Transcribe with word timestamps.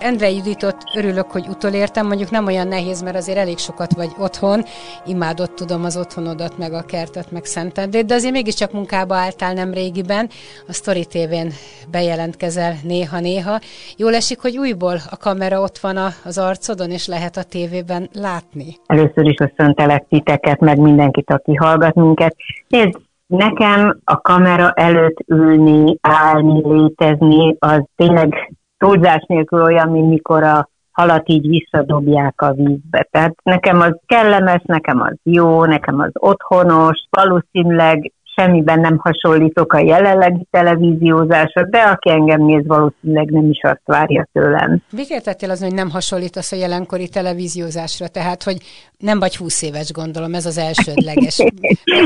Endre 0.00 0.30
Juditot 0.30 0.76
örülök, 0.96 1.30
hogy 1.30 1.46
utolértem, 1.48 2.06
mondjuk 2.06 2.30
nem 2.30 2.46
olyan 2.46 2.68
nehéz, 2.68 3.02
mert 3.02 3.16
azért 3.16 3.38
elég 3.38 3.58
sokat 3.58 3.94
vagy 3.94 4.10
otthon, 4.18 4.62
imádott 5.06 5.54
tudom 5.54 5.84
az 5.84 5.96
otthonodat, 5.96 6.58
meg 6.58 6.72
a 6.72 6.82
kertet, 6.82 7.30
meg 7.30 7.44
Szentendét, 7.44 8.06
de 8.06 8.14
azért 8.14 8.32
mégiscsak 8.32 8.72
munkába 8.72 9.14
álltál 9.14 9.52
nem 9.54 9.72
régiben, 9.72 10.28
a 10.68 10.72
Story 10.72 11.04
TV-n 11.04 11.48
bejelentkezel 11.90 12.74
néha-néha. 12.82 13.58
Jól 13.96 14.14
esik, 14.14 14.40
hogy 14.40 14.58
újból 14.58 14.96
a 15.10 15.16
kamera 15.16 15.60
ott 15.60 15.78
van 15.78 15.96
az 16.24 16.38
arcodon, 16.38 16.90
és 16.90 17.06
lehet 17.06 17.36
a 17.36 17.42
tévében 17.42 18.08
látni? 18.12 18.76
Először 18.86 19.26
is 19.26 19.34
köszöntelek 19.34 20.06
titeket, 20.08 20.60
meg 20.60 20.78
mindenkit, 20.78 21.30
aki 21.30 21.54
hallgat 21.54 21.94
minket. 21.94 22.36
Nézd, 22.68 22.96
nekem 23.26 24.00
a 24.04 24.20
kamera 24.20 24.72
előtt 24.72 25.16
ülni, 25.26 25.98
állni, 26.00 26.62
létezni, 26.64 27.56
az 27.58 27.82
tényleg 27.96 28.52
túlzás 28.80 29.24
nélkül 29.26 29.62
olyan, 29.62 29.88
mint 29.88 30.08
mikor 30.08 30.42
a 30.42 30.68
halat 30.90 31.28
így 31.28 31.48
visszadobják 31.48 32.40
a 32.40 32.52
vízbe. 32.52 33.08
Tehát 33.10 33.34
nekem 33.42 33.80
az 33.80 33.96
kellemes, 34.06 34.62
nekem 34.64 35.00
az 35.00 35.14
jó, 35.22 35.64
nekem 35.64 36.00
az 36.00 36.10
otthonos, 36.12 37.06
valószínűleg 37.10 38.12
semmiben 38.36 38.80
nem 38.80 38.98
hasonlítok 38.98 39.72
a 39.72 39.78
jelenlegi 39.78 40.46
televíziózásra, 40.50 41.64
de 41.64 41.78
aki 41.78 42.10
engem 42.10 42.44
néz, 42.44 42.66
valószínűleg 42.66 43.30
nem 43.30 43.50
is 43.50 43.60
azt 43.62 43.82
várja 43.84 44.28
tőlem. 44.32 44.82
Miért 44.90 45.24
tettél 45.24 45.50
az, 45.50 45.62
hogy 45.62 45.74
nem 45.74 45.90
hasonlítasz 45.90 46.52
a 46.52 46.56
jelenkori 46.56 47.08
televíziózásra? 47.08 48.08
Tehát, 48.08 48.42
hogy 48.42 48.56
nem 48.98 49.18
vagy 49.18 49.36
húsz 49.36 49.62
éves, 49.62 49.92
gondolom, 49.92 50.34
ez 50.34 50.46
az 50.46 50.58
elsődleges. 50.58 51.38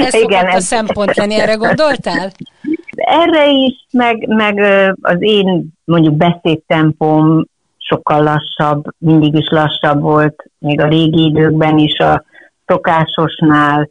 Ez 0.06 0.14
Igen, 0.14 0.46
ez... 0.46 0.54
a 0.54 0.60
szempont 0.60 1.16
lenni, 1.16 1.34
erre 1.34 1.54
gondoltál? 1.54 2.30
Erre 3.04 3.48
is, 3.48 3.86
meg, 3.92 4.26
meg 4.28 4.58
az 5.00 5.16
én 5.18 5.66
mondjuk 5.84 6.14
beszédtempóm 6.14 7.46
sokkal 7.78 8.22
lassabb, 8.22 8.84
mindig 8.98 9.34
is 9.34 9.48
lassabb 9.50 10.00
volt, 10.00 10.44
még 10.58 10.80
a 10.80 10.88
régi 10.88 11.24
időkben 11.24 11.78
is 11.78 11.98
a 11.98 12.24
szokásosnál, 12.66 13.88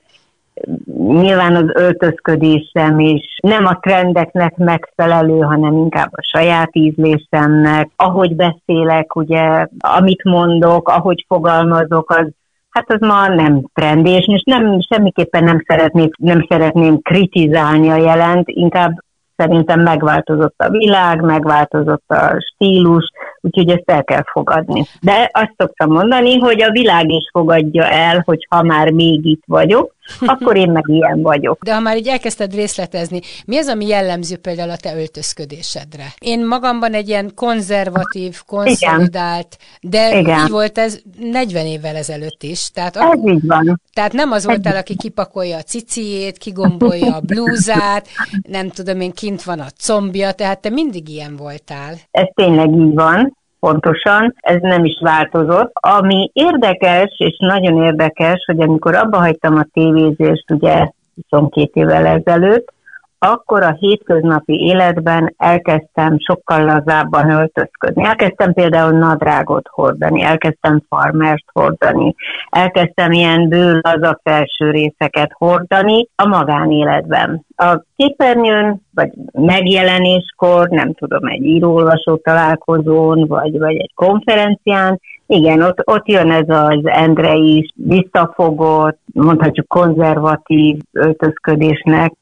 nyilván 0.96 1.56
az 1.56 1.72
öltözködésem 1.74 3.00
is 3.00 3.40
nem 3.42 3.66
a 3.66 3.80
trendeknek 3.80 4.56
megfelelő, 4.56 5.40
hanem 5.40 5.78
inkább 5.78 6.10
a 6.12 6.22
saját 6.22 6.70
ízlésemnek. 6.72 7.90
Ahogy 7.96 8.36
beszélek, 8.36 9.16
ugye, 9.16 9.68
amit 9.78 10.24
mondok, 10.24 10.90
ahogy 10.90 11.26
fogalmazok, 11.28 12.10
az 12.10 12.28
Hát 12.74 12.92
az 12.92 13.00
ma 13.00 13.28
nem 13.28 13.62
trendi, 13.74 14.10
és 14.10 14.26
most 14.26 14.46
nem, 14.46 14.82
semmiképpen 14.82 15.44
nem, 15.44 15.64
szeretnék, 15.68 16.16
nem 16.18 16.46
szeretném 16.50 17.02
kritizálni 17.02 17.90
a 17.90 17.96
jelent, 17.96 18.50
inkább 18.50 19.04
szerintem 19.36 19.80
megváltozott 19.80 20.56
a 20.58 20.70
világ, 20.70 21.22
megváltozott 21.22 22.04
a 22.08 22.46
stílus, 22.54 23.12
úgyhogy 23.42 23.70
ezt 23.70 23.90
el 23.92 24.04
kell 24.04 24.24
fogadni. 24.32 24.84
De 25.02 25.30
azt 25.34 25.54
szoktam 25.58 25.92
mondani, 25.92 26.40
hogy 26.40 26.62
a 26.62 26.72
világ 26.72 27.10
is 27.10 27.30
fogadja 27.32 27.84
el, 27.84 28.22
hogy 28.26 28.48
ha 28.50 28.64
már 28.64 28.92
még 28.92 29.26
itt 29.26 29.44
vagyok, 29.46 29.96
akkor 30.20 30.58
én 30.58 30.72
meg 30.72 30.84
ilyen 30.88 31.22
vagyok. 31.22 31.64
De 31.64 31.74
ha 31.74 31.80
már 31.80 31.98
így 31.98 32.08
elkezdted 32.08 32.54
részletezni, 32.54 33.20
mi 33.46 33.58
az, 33.58 33.68
ami 33.68 33.88
jellemző 33.88 34.38
például 34.38 34.70
a 34.70 34.78
te 34.78 34.96
öltözködésedre? 34.96 36.06
Én 36.20 36.46
magamban 36.46 36.94
egy 36.94 37.08
ilyen 37.08 37.32
konzervatív, 37.36 38.42
konszolidált, 38.46 39.58
de 39.82 40.20
Igen. 40.20 40.44
így 40.44 40.50
volt 40.50 40.78
ez 40.78 41.00
40 41.20 41.66
évvel 41.66 41.96
ezelőtt 41.96 42.44
is. 42.44 42.70
Tehát 42.70 42.96
ez 42.96 43.02
akkor, 43.02 43.32
így 43.32 43.46
van. 43.48 43.82
Tehát 43.94 44.14
nem 44.14 44.32
az 44.32 44.46
voltál, 44.46 44.76
aki 44.76 44.96
kipakolja 44.96 45.58
a 45.58 45.62
ciciét, 45.62 46.38
kigombolja 46.38 47.16
a 47.16 47.22
blúzát, 47.22 48.08
nem 48.50 48.70
tudom 48.70 49.02
én, 49.02 49.12
kint 49.12 49.44
van 49.44 49.60
a 49.60 49.68
combja, 49.80 50.32
tehát 50.32 50.62
te 50.62 50.70
mindig 50.70 51.10
ilyen 51.10 51.36
voltál. 51.36 51.96
Ez 52.12 52.28
tényleg 52.34 52.70
így 52.70 52.94
van 52.94 53.42
pontosan, 53.64 54.36
ez 54.38 54.58
nem 54.62 54.86
is 54.86 55.00
változott. 55.02 55.72
Ami 55.74 56.30
érdekes, 56.34 57.16
és 57.18 57.36
nagyon 57.38 57.84
érdekes, 57.84 58.44
hogy 58.46 58.62
amikor 58.62 58.96
abba 58.96 59.18
hagytam 59.18 59.56
a 59.56 59.68
tévézést, 59.74 60.52
ugye 60.52 60.90
22 61.16 61.70
évvel 61.74 62.06
ezelőtt, 62.06 62.74
akkor 63.24 63.64
a 63.64 63.76
hétköznapi 63.80 64.54
életben 64.54 65.34
elkezdtem 65.38 66.20
sokkal 66.20 66.64
lazábban 66.64 67.30
öltözködni. 67.30 68.06
Elkezdtem 68.06 68.54
például 68.54 68.98
nadrágot 68.98 69.68
hordani, 69.68 70.22
elkezdtem 70.22 70.82
farmert 70.90 71.46
hordani, 71.54 72.16
elkezdtem 72.50 73.12
ilyen 73.12 73.50
bő 73.50 73.80
laza 73.82 74.20
felső 74.24 74.72
részeket 74.72 75.32
hordani 75.38 76.08
a 76.16 76.28
magánéletben. 76.28 77.46
A 77.56 77.84
képernyőn, 77.96 78.82
vagy 78.94 79.12
megjelenéskor, 79.32 80.70
nem 80.70 80.94
tudom, 80.94 81.26
egy 81.26 81.44
írólvasó 81.44 82.16
találkozón, 82.16 83.28
vagy, 83.28 83.60
vagy 83.60 83.76
egy 83.76 83.92
konferencián, 83.96 85.00
igen, 85.34 85.62
ott, 85.62 85.82
ott 85.84 86.08
jön 86.08 86.32
ez 86.32 86.50
az 86.50 86.80
Endre 86.84 87.34
is, 87.34 87.74
visszafogott, 87.76 89.00
mondhatjuk 89.14 89.68
konzervatív 89.68 90.78
öltözködésnek, 90.92 92.14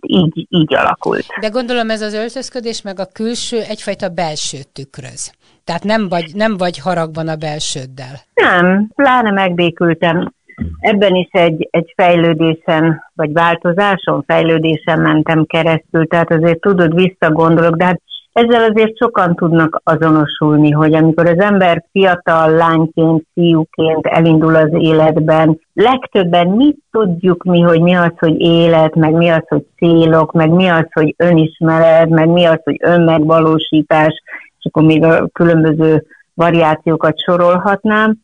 így, 0.00 0.46
így 0.48 0.74
alakult. 0.74 1.26
De 1.40 1.48
gondolom 1.48 1.90
ez 1.90 2.02
az 2.02 2.14
öltözködés 2.14 2.82
meg 2.82 3.00
a 3.00 3.08
külső 3.12 3.60
egyfajta 3.68 4.08
belső 4.08 4.58
tükröz. 4.72 5.32
Tehát 5.64 5.84
nem 5.84 6.08
vagy, 6.08 6.30
nem 6.34 6.56
vagy 6.56 6.78
haragban 6.78 7.28
a 7.28 7.36
belsőddel. 7.36 8.14
Nem, 8.34 8.88
pláne 8.94 9.30
megbékültem. 9.30 10.32
Ebben 10.78 11.14
is 11.14 11.28
egy, 11.30 11.68
egy 11.70 11.92
fejlődésen, 11.96 13.02
vagy 13.14 13.32
változáson, 13.32 14.22
fejlődésen 14.26 15.00
mentem 15.00 15.44
keresztül, 15.44 16.06
tehát 16.06 16.32
azért 16.32 16.60
tudod, 16.60 16.94
visszagondolok, 16.94 17.76
de 17.76 17.84
hát 17.84 18.00
ezzel 18.32 18.70
azért 18.70 18.96
sokan 18.96 19.34
tudnak 19.34 19.80
azonosulni, 19.84 20.70
hogy 20.70 20.94
amikor 20.94 21.26
az 21.26 21.38
ember 21.38 21.84
fiatal 21.92 22.50
lányként, 22.50 23.26
fiúként 23.34 24.06
elindul 24.06 24.54
az 24.54 24.70
életben, 24.72 25.60
legtöbben 25.72 26.48
mit 26.48 26.78
tudjuk 26.90 27.44
mi, 27.44 27.60
hogy 27.60 27.80
mi 27.80 27.94
az, 27.94 28.12
hogy 28.18 28.40
élet, 28.40 28.94
meg 28.94 29.12
mi 29.12 29.28
az, 29.28 29.42
hogy 29.48 29.66
célok, 29.76 30.32
meg 30.32 30.50
mi 30.50 30.68
az, 30.68 30.86
hogy 30.92 31.14
önismeret, 31.16 32.08
meg 32.08 32.28
mi 32.28 32.44
az, 32.44 32.60
hogy 32.64 32.76
önmegvalósítás, 32.82 34.22
és 34.58 34.64
akkor 34.64 34.82
még 34.82 35.04
a 35.04 35.28
különböző 35.32 36.04
variációkat 36.34 37.20
sorolhatnám. 37.20 38.16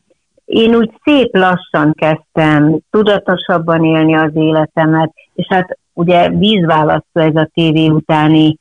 Én 0.44 0.74
úgy 0.74 0.90
szép 1.04 1.36
lassan 1.36 1.94
kezdtem 1.94 2.78
tudatosabban 2.90 3.84
élni 3.84 4.14
az 4.14 4.30
életemet, 4.34 5.12
és 5.34 5.46
hát 5.48 5.78
ugye 5.92 6.28
vízválasztó 6.28 7.20
ez 7.20 7.34
a 7.34 7.50
tévé 7.54 7.88
utáni 7.88 8.58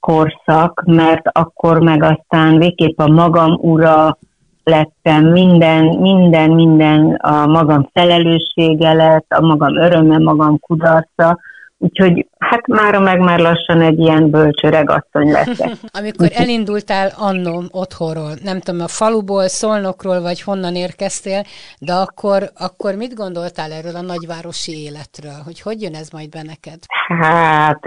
korszak, 0.00 0.82
mert 0.86 1.28
akkor 1.32 1.78
meg 1.78 2.02
aztán 2.02 2.58
végképp 2.58 2.98
a 2.98 3.08
magam 3.08 3.52
ura 3.60 4.18
lettem, 4.64 5.24
minden, 5.24 5.84
minden, 5.84 6.50
minden 6.50 7.14
a 7.14 7.46
magam 7.46 7.88
felelőssége 7.92 8.92
lett, 8.92 9.26
a 9.28 9.40
magam 9.40 9.76
öröme, 9.76 10.18
magam 10.18 10.58
kudarca, 10.58 11.38
Úgyhogy 11.82 12.26
hát 12.38 12.66
mára 12.66 13.00
meg 13.00 13.18
már 13.18 13.38
lassan 13.38 13.80
egy 13.80 13.98
ilyen 13.98 14.30
bölcsöreg 14.30 14.90
asszony 14.90 15.30
leszek. 15.30 15.70
Amikor 16.00 16.28
elindultál 16.32 17.10
annó 17.18 17.62
otthonról, 17.70 18.32
nem 18.42 18.60
tudom, 18.60 18.80
a 18.80 18.88
faluból, 18.88 19.48
Szolnokról, 19.48 20.20
vagy 20.20 20.42
honnan 20.42 20.74
érkeztél, 20.74 21.42
de 21.78 21.92
akkor, 21.92 22.42
akkor 22.58 22.94
mit 22.94 23.14
gondoltál 23.14 23.72
erről 23.72 23.96
a 23.96 24.00
nagyvárosi 24.00 24.72
életről? 24.82 25.38
Hogy 25.44 25.60
hogy 25.60 25.82
jön 25.82 25.94
ez 25.94 26.08
majd 26.10 26.28
be 26.28 26.42
neked? 26.42 26.78
Hát 27.20 27.84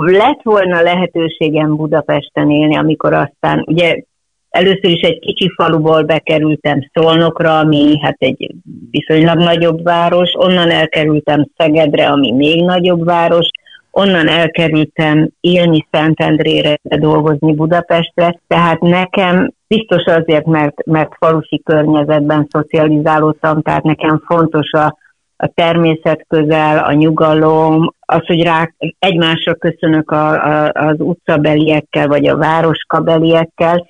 lett 0.00 0.42
volna 0.42 0.80
lehetőségem 0.82 1.76
Budapesten 1.76 2.50
élni, 2.50 2.76
amikor 2.76 3.12
aztán, 3.12 3.64
ugye 3.66 4.02
Először 4.56 4.90
is 4.90 5.00
egy 5.00 5.18
kicsi 5.18 5.52
faluból 5.56 6.02
bekerültem 6.02 6.90
Szolnokra, 6.92 7.58
ami 7.58 7.98
hát 8.00 8.16
egy 8.18 8.54
viszonylag 8.90 9.38
nagyobb 9.38 9.82
város, 9.82 10.32
onnan 10.38 10.70
elkerültem 10.70 11.46
Szegedre, 11.56 12.06
ami 12.08 12.32
még 12.32 12.64
nagyobb 12.64 13.04
város, 13.04 13.48
onnan 13.90 14.28
elkerültem 14.28 15.28
élni 15.40 15.86
Szentendrére, 15.90 16.78
dolgozni 16.82 17.54
Budapestre, 17.54 18.40
tehát 18.46 18.80
nekem 18.80 19.52
biztos 19.66 20.04
azért, 20.04 20.46
mert, 20.46 20.86
mert 20.86 21.14
falusi 21.18 21.62
környezetben 21.64 22.48
szocializálódtam, 22.50 23.62
tehát 23.62 23.82
nekem 23.82 24.22
fontos 24.26 24.72
a, 24.72 24.96
a 25.36 25.46
természet 25.54 26.24
közel, 26.28 26.78
a 26.78 26.92
nyugalom, 26.92 27.94
az, 28.00 28.26
hogy 28.26 28.42
rá 28.42 28.70
egymásra 28.98 29.54
köszönök 29.54 30.10
a, 30.10 30.30
a, 30.30 30.70
az 30.72 30.96
utcabeliekkel, 30.98 32.08
vagy 32.08 32.26
a 32.26 32.36
városkabeliekkel, 32.36 33.86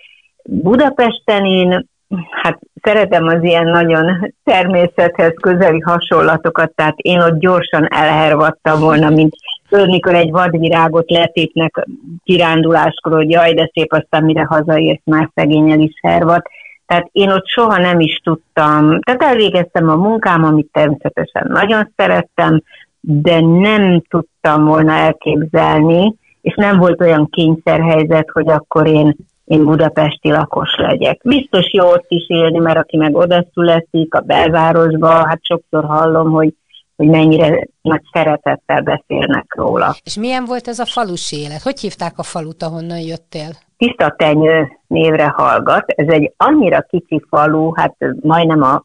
Budapesten 0.48 1.44
én 1.44 1.86
hát 2.30 2.58
szeretem 2.82 3.26
az 3.26 3.42
ilyen 3.42 3.66
nagyon 3.66 4.32
természethez 4.44 5.32
közeli 5.40 5.80
hasonlatokat, 5.80 6.72
tehát 6.74 6.96
én 6.96 7.20
ott 7.20 7.38
gyorsan 7.38 7.86
elhervadtam 7.92 8.80
volna, 8.80 9.10
mint 9.10 9.34
mikor 9.70 10.14
egy 10.14 10.30
vadvirágot 10.30 11.10
letépnek 11.10 11.86
kiránduláskor, 12.24 13.12
hogy 13.12 13.30
jaj, 13.30 13.54
de 13.54 13.70
szép, 13.72 13.92
aztán 13.92 14.24
mire 14.24 14.44
hazaért, 14.44 15.00
már 15.04 15.30
szegényel 15.34 15.80
is 15.80 15.92
hervat. 16.02 16.46
Tehát 16.86 17.08
én 17.12 17.30
ott 17.30 17.46
soha 17.46 17.78
nem 17.78 18.00
is 18.00 18.20
tudtam, 18.24 19.00
tehát 19.00 19.22
elvégeztem 19.22 19.88
a 19.88 19.94
munkám, 19.94 20.44
amit 20.44 20.68
természetesen 20.72 21.46
nagyon 21.48 21.92
szerettem, 21.96 22.62
de 23.00 23.40
nem 23.40 24.02
tudtam 24.08 24.64
volna 24.64 24.92
elképzelni, 24.92 26.14
és 26.40 26.54
nem 26.54 26.78
volt 26.78 27.00
olyan 27.00 27.28
kényszerhelyzet, 27.30 28.30
hogy 28.30 28.48
akkor 28.48 28.86
én, 28.86 29.16
én 29.46 29.64
budapesti 29.64 30.30
lakos 30.30 30.76
legyek. 30.76 31.20
Biztos 31.24 31.72
jó 31.72 31.86
ott 31.86 32.06
is 32.08 32.28
élni, 32.28 32.58
mert 32.58 32.78
aki 32.78 32.96
meg 32.96 33.14
oda 33.14 33.44
születik, 33.52 34.14
a 34.14 34.20
belvárosba, 34.20 35.08
hát 35.08 35.40
sokszor 35.42 35.84
hallom, 35.84 36.30
hogy 36.30 36.54
hogy 36.96 37.08
mennyire 37.08 37.66
nagy 37.80 38.02
szeretettel 38.12 38.80
beszélnek 38.80 39.54
róla. 39.54 39.94
És 40.04 40.16
milyen 40.16 40.44
volt 40.44 40.68
ez 40.68 40.78
a 40.78 40.84
falusi 40.84 41.36
élet? 41.36 41.62
Hogy 41.62 41.80
hívták 41.80 42.12
a 42.16 42.22
falut, 42.22 42.62
ahonnan 42.62 42.98
jöttél? 42.98 43.50
Tiszta 43.76 44.14
Tenyő 44.16 44.68
névre 44.86 45.26
hallgat. 45.36 45.84
Ez 45.86 46.08
egy 46.08 46.32
annyira 46.36 46.80
kicsi 46.80 47.22
falu, 47.28 47.72
hát 47.74 47.96
majdnem 48.20 48.62
a 48.62 48.84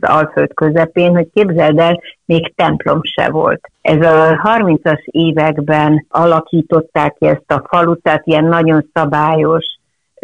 az 0.00 0.08
Alföld 0.10 0.54
közepén, 0.54 1.14
hogy 1.14 1.28
képzeld 1.34 1.78
el, 1.78 2.00
még 2.24 2.54
templom 2.54 3.00
se 3.02 3.30
volt. 3.30 3.60
Ez 3.80 4.00
a 4.06 4.40
30-as 4.44 5.04
években 5.04 6.06
alakították 6.08 7.14
ki 7.18 7.26
ezt 7.26 7.52
a 7.52 7.64
falut, 7.68 8.02
tehát 8.02 8.26
ilyen 8.26 8.44
nagyon 8.44 8.90
szabályos, 8.92 9.64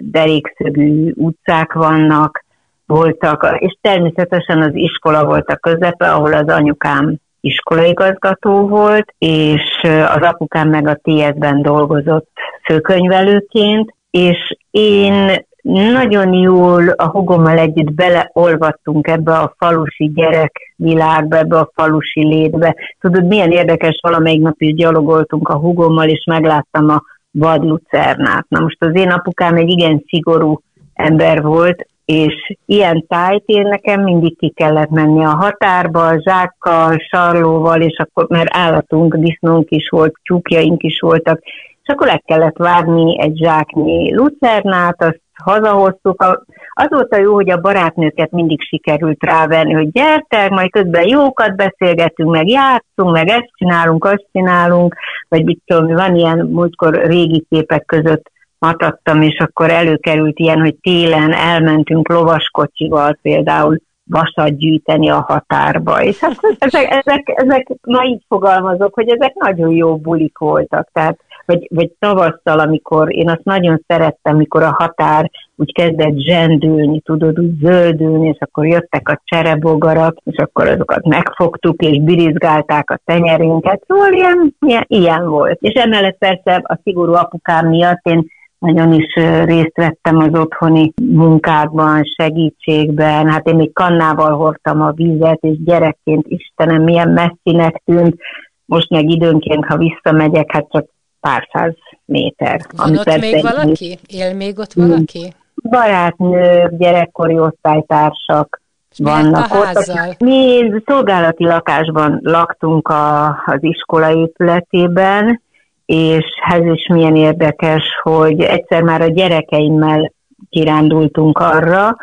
derékszögű 0.03 1.13
utcák 1.15 1.73
vannak, 1.73 2.45
voltak, 2.87 3.57
és 3.59 3.77
természetesen 3.81 4.63
az 4.63 4.75
iskola 4.75 5.25
volt 5.25 5.49
a 5.49 5.57
közepe, 5.57 6.13
ahol 6.13 6.33
az 6.33 6.49
anyukám 6.49 7.17
iskolaigazgató 7.41 8.69
volt, 8.69 9.15
és 9.19 9.63
az 9.85 10.21
apukám 10.21 10.69
meg 10.69 10.89
a 10.89 11.01
TS-ben 11.03 11.63
dolgozott 11.63 12.29
főkönyvelőként, 12.65 13.95
és 14.11 14.57
én 14.71 15.47
nagyon 15.93 16.33
jól 16.33 16.89
a 16.89 17.07
hugommal 17.07 17.59
együtt 17.59 17.93
beleolvadtunk 17.93 19.07
ebbe 19.07 19.33
a 19.33 19.55
falusi 19.59 20.11
gyerekvilágba, 20.15 21.37
ebbe 21.37 21.59
a 21.59 21.71
falusi 21.75 22.27
létbe. 22.27 22.77
Tudod, 23.01 23.27
milyen 23.27 23.51
érdekes, 23.51 23.99
valamelyik 24.03 24.41
nap 24.41 24.61
is 24.61 24.75
gyalogoltunk 24.75 25.49
a 25.49 25.59
hugommal, 25.59 26.09
és 26.09 26.25
megláttam 26.25 26.89
a 26.89 27.03
vadlucernát. 27.39 28.47
Na 28.49 28.61
most 28.61 28.85
az 28.85 28.95
én 28.95 29.11
apukám 29.11 29.57
egy 29.57 29.69
igen 29.69 30.05
szigorú 30.07 30.61
ember 30.95 31.43
volt, 31.43 31.87
és 32.05 32.57
ilyen 32.67 33.05
tájt 33.09 33.43
én 33.47 33.69
nekem 33.69 34.03
mindig 34.03 34.39
ki 34.39 34.53
kellett 34.57 34.91
menni 34.91 35.25
a 35.25 35.37
határba, 35.37 36.21
zsákkal, 36.23 36.97
sarlóval, 36.99 37.81
és 37.81 37.99
akkor, 37.99 38.27
mert 38.29 38.57
állatunk, 38.57 39.17
disznónk 39.17 39.71
is 39.71 39.89
volt, 39.89 40.15
tyúkjaink 40.23 40.83
is 40.83 41.01
voltak, 41.01 41.41
és 41.83 41.95
akkor 41.95 42.07
le 42.07 42.23
kellett 42.25 42.57
várni 42.57 43.21
egy 43.21 43.37
zsáknyi 43.37 44.15
lucernát, 44.15 45.03
azt 45.03 45.21
hazahoztuk. 45.45 46.23
A 46.23 47.17
jó, 47.17 47.35
hogy 47.35 47.51
a 47.51 47.61
barátnőket 47.61 48.31
mindig 48.31 48.63
sikerült 48.63 49.23
rávenni, 49.23 49.73
hogy 49.73 49.91
gyertek, 49.91 50.51
majd 50.51 50.71
közben 50.71 51.09
jókat 51.09 51.57
beszélgetünk, 51.57 52.31
meg 52.31 52.49
játszunk, 52.49 53.13
meg 53.13 53.29
ezt 53.29 53.51
csinálunk, 53.55 54.05
azt 54.05 54.27
csinálunk, 54.33 54.95
vagy 55.29 55.45
mit 55.45 55.61
tudom, 55.67 55.95
van 55.95 56.17
ilyen 56.17 56.39
múltkor 56.39 56.95
régi 56.95 57.47
képek 57.51 57.85
között 57.87 58.31
matadtam, 58.59 59.23
és 59.23 59.39
akkor 59.39 59.71
előkerült 59.71 60.39
ilyen, 60.39 60.61
hogy 60.61 60.77
télen 60.81 61.33
elmentünk 61.33 62.09
lovaskocsival 62.09 63.19
például 63.23 63.79
vasat 64.05 64.57
gyűjteni 64.57 65.11
a 65.11 65.25
határba. 65.29 66.03
És 66.03 66.19
hát 66.19 66.39
ezek, 66.59 66.91
ezek, 66.91 67.23
ezek, 67.35 67.69
ma 67.83 68.05
így 68.05 68.23
fogalmazok, 68.29 68.95
hogy 68.95 69.09
ezek 69.09 69.35
nagyon 69.35 69.71
jó 69.71 69.97
bulik 69.97 70.39
voltak. 70.39 70.89
Tehát 70.93 71.19
vagy, 71.49 71.67
vagy 71.75 71.91
tavasszal, 71.99 72.59
amikor 72.59 73.15
én 73.15 73.29
azt 73.29 73.45
nagyon 73.45 73.85
szerettem, 73.87 74.37
mikor 74.37 74.63
a 74.63 74.75
határ 74.79 75.31
úgy 75.57 75.73
kezdett 75.73 76.19
zsendülni, 76.19 77.01
tudod, 77.01 77.41
úgy 77.41 77.59
zöldülni, 77.61 78.29
és 78.29 78.37
akkor 78.41 78.67
jöttek 78.67 79.09
a 79.09 79.21
cserebogarak, 79.25 80.17
és 80.25 80.37
akkor 80.37 80.67
azokat 80.67 81.07
megfogtuk, 81.07 81.83
és 81.83 82.03
birizgálták 82.03 82.91
a 82.91 83.01
tenyerünket, 83.05 83.83
szóval 83.87 84.13
ilyen, 84.13 84.55
ilyen, 84.67 84.85
ilyen 84.87 85.29
volt. 85.29 85.59
És 85.61 85.73
emellett 85.73 86.19
persze 86.19 86.63
a 86.63 86.79
szigorú 86.83 87.13
apukám 87.13 87.69
miatt 87.69 88.07
én 88.07 88.27
nagyon 88.59 88.93
is 88.93 89.15
részt 89.45 89.77
vettem 89.77 90.19
az 90.19 90.41
otthoni 90.41 90.93
munkákban, 91.03 92.03
segítségben. 92.17 93.29
Hát 93.29 93.49
én 93.49 93.57
még 93.57 93.73
kannával 93.73 94.37
hordtam 94.37 94.83
a 94.83 94.93
vizet, 94.93 95.39
és 95.41 95.63
gyerekként 95.65 96.27
Istenem, 96.29 96.83
milyen 96.83 97.09
messzinek 97.09 97.83
tűnt. 97.85 98.17
Most 98.65 98.91
meg 98.91 99.11
időnként, 99.11 99.65
ha 99.65 99.77
visszamegyek, 99.77 100.53
hát 100.53 100.67
csak 100.71 100.87
pár 101.21 101.49
száz 101.53 101.75
méter. 102.05 102.61
Van 102.77 102.99
ott 102.99 103.21
még 103.21 103.43
valaki? 103.43 103.99
Él 104.07 104.35
még 104.35 104.59
ott 104.59 104.73
valaki? 104.73 105.33
Barátnők, 105.55 106.77
gyerekkori 106.77 107.39
osztálytársak 107.39 108.61
vannak 108.97 109.55
ott. 109.55 110.19
Mi 110.19 110.71
szolgálati 110.87 111.45
lakásban 111.45 112.21
laktunk 112.23 112.89
a, 112.89 113.27
az 113.27 113.59
iskola 113.61 114.13
épületében, 114.13 115.43
és 115.87 116.25
ez 116.51 116.65
is 116.65 116.87
milyen 116.87 117.17
érdekes, 117.17 117.83
hogy 118.03 118.41
egyszer 118.41 118.83
már 118.83 119.01
a 119.01 119.11
gyerekeimmel 119.11 120.13
kirándultunk 120.51 121.39
arra, 121.39 121.97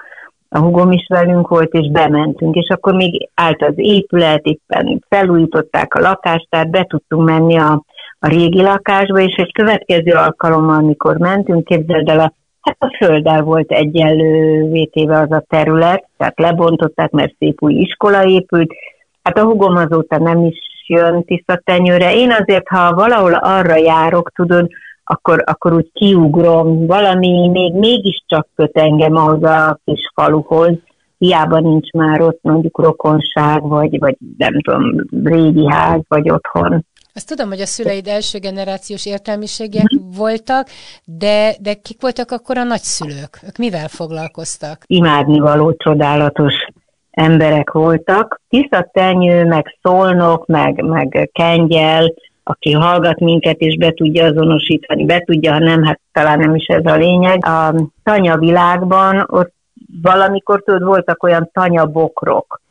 a 0.49 0.59
hugom 0.59 0.91
is 0.91 1.05
velünk 1.09 1.47
volt, 1.47 1.73
és 1.73 1.91
bementünk, 1.91 2.55
és 2.55 2.69
akkor 2.69 2.93
még 2.93 3.29
állt 3.33 3.61
az 3.61 3.73
épület, 3.75 4.45
éppen 4.45 5.03
felújították 5.09 5.93
a 5.93 6.01
lakást, 6.01 6.47
tehát 6.49 6.69
be 6.69 6.83
tudtunk 6.83 7.25
menni 7.25 7.57
a 7.57 7.84
a 8.25 8.27
régi 8.27 8.61
lakásba, 8.61 9.19
és 9.19 9.35
egy 9.35 9.53
következő 9.53 10.11
alkalommal, 10.11 10.75
amikor 10.75 11.17
mentünk, 11.17 11.65
képzeld 11.65 12.09
el, 12.09 12.19
a, 12.19 12.33
hát 12.61 12.75
a 12.79 12.95
földdel 12.97 13.41
volt 13.41 13.71
egyenlő 13.71 14.85
téve 14.85 15.19
az 15.19 15.31
a 15.31 15.43
terület, 15.49 16.07
tehát 16.17 16.39
lebontották, 16.39 17.11
mert 17.11 17.35
szép 17.39 17.61
új 17.61 17.73
iskola 17.73 18.25
épült. 18.25 18.73
Hát 19.23 19.37
a 19.37 19.43
hugom 19.43 19.75
azóta 19.75 20.17
nem 20.17 20.43
is 20.43 20.57
jön 20.87 21.23
tiszta 21.23 21.61
tenyőre. 21.63 22.15
Én 22.15 22.31
azért, 22.31 22.67
ha 22.67 22.93
valahol 22.93 23.33
arra 23.33 23.75
járok, 23.75 24.31
tudod, 24.35 24.69
akkor, 25.03 25.43
akkor 25.45 25.73
úgy 25.73 25.89
kiugrom, 25.93 26.85
valami 26.85 27.47
még 27.47 27.73
mégiscsak 27.73 28.47
köt 28.55 28.77
engem 28.77 29.15
ahhoz 29.15 29.43
a 29.43 29.79
kis 29.85 30.11
faluhoz, 30.13 30.73
hiába 31.17 31.59
nincs 31.59 31.91
már 31.91 32.21
ott 32.21 32.39
mondjuk 32.41 32.79
rokonság, 32.79 33.61
vagy, 33.61 33.99
vagy 33.99 34.17
nem 34.37 34.61
tudom, 34.61 34.95
régi 35.23 35.67
ház, 35.69 36.01
vagy 36.07 36.29
otthon. 36.29 36.85
Azt 37.17 37.27
tudom, 37.27 37.49
hogy 37.49 37.61
a 37.61 37.65
szüleid 37.65 38.07
első 38.07 38.39
generációs 38.39 39.05
értelmiségiek 39.05 39.87
voltak, 40.17 40.67
de, 41.05 41.55
de 41.59 41.73
kik 41.73 42.01
voltak 42.01 42.31
akkor 42.31 42.57
a 42.57 42.63
nagyszülők? 42.63 43.39
Ők 43.47 43.57
mivel 43.57 43.87
foglalkoztak? 43.87 44.83
Imádnivaló, 44.85 45.73
csodálatos 45.73 46.53
emberek 47.11 47.71
voltak. 47.71 48.41
Tiszta 48.49 48.89
tenyő, 48.93 49.45
meg 49.45 49.77
szolnok, 49.81 50.45
meg, 50.45 50.83
meg 50.83 51.29
kengyel, 51.33 52.13
aki 52.43 52.71
hallgat 52.71 53.19
minket 53.19 53.59
és 53.59 53.77
be 53.77 53.91
tudja 53.91 54.25
azonosítani, 54.25 55.05
be 55.05 55.19
tudja, 55.19 55.51
ha 55.51 55.59
nem, 55.59 55.83
hát 55.83 55.99
talán 56.11 56.39
nem 56.39 56.55
is 56.55 56.65
ez 56.65 56.85
a 56.85 56.95
lényeg. 56.95 57.45
A 57.45 57.75
tanya 58.03 58.37
világban 58.37 59.25
ott 59.29 59.53
valamikor 60.01 60.63
tudod, 60.63 60.83
voltak 60.83 61.23
olyan 61.23 61.49
tanyabokrok, 61.53 62.61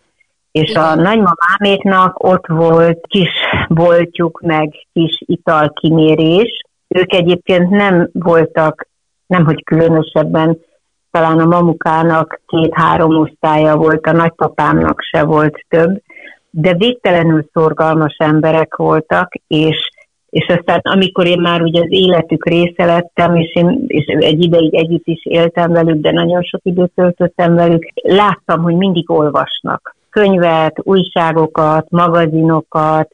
és 0.55 0.75
a 0.75 0.95
nagymamáméknak 0.95 2.25
ott 2.25 2.47
volt 2.47 3.07
kis 3.07 3.31
boltjuk, 3.69 4.41
meg 4.41 4.75
kis 4.93 5.23
italkimérés. 5.27 6.63
Ők 6.89 7.13
egyébként 7.13 7.71
nem 7.71 8.09
voltak, 8.13 8.89
nemhogy 9.27 9.65
különösebben, 9.65 10.59
talán 11.11 11.39
a 11.39 11.45
mamukának 11.45 12.41
két-három 12.47 13.17
osztálya 13.17 13.77
volt, 13.77 14.07
a 14.07 14.13
nagypapámnak 14.13 15.01
se 15.01 15.25
volt 15.25 15.65
több, 15.69 16.03
de 16.51 16.75
végtelenül 16.75 17.49
szorgalmas 17.53 18.17
emberek 18.19 18.77
voltak, 18.77 19.33
és 19.47 19.93
és 20.31 20.47
aztán 20.49 20.81
amikor 20.83 21.27
én 21.27 21.41
már 21.41 21.63
ugye 21.63 21.81
az 21.81 21.91
életük 21.91 22.49
része 22.49 22.85
lettem, 22.85 23.37
és 23.37 23.55
én 23.55 23.85
és 23.87 24.05
egy 24.07 24.43
ideig 24.43 24.75
együtt 24.75 25.07
is 25.07 25.25
éltem 25.25 25.73
velük, 25.73 26.01
de 26.01 26.11
nagyon 26.11 26.43
sok 26.43 26.61
időt 26.65 26.93
töltöttem 26.95 27.55
velük, 27.55 27.87
láttam, 28.03 28.63
hogy 28.63 28.75
mindig 28.75 29.11
olvasnak 29.11 29.94
könyvet, 30.15 30.81
újságokat, 30.83 31.91
magazinokat, 31.91 33.09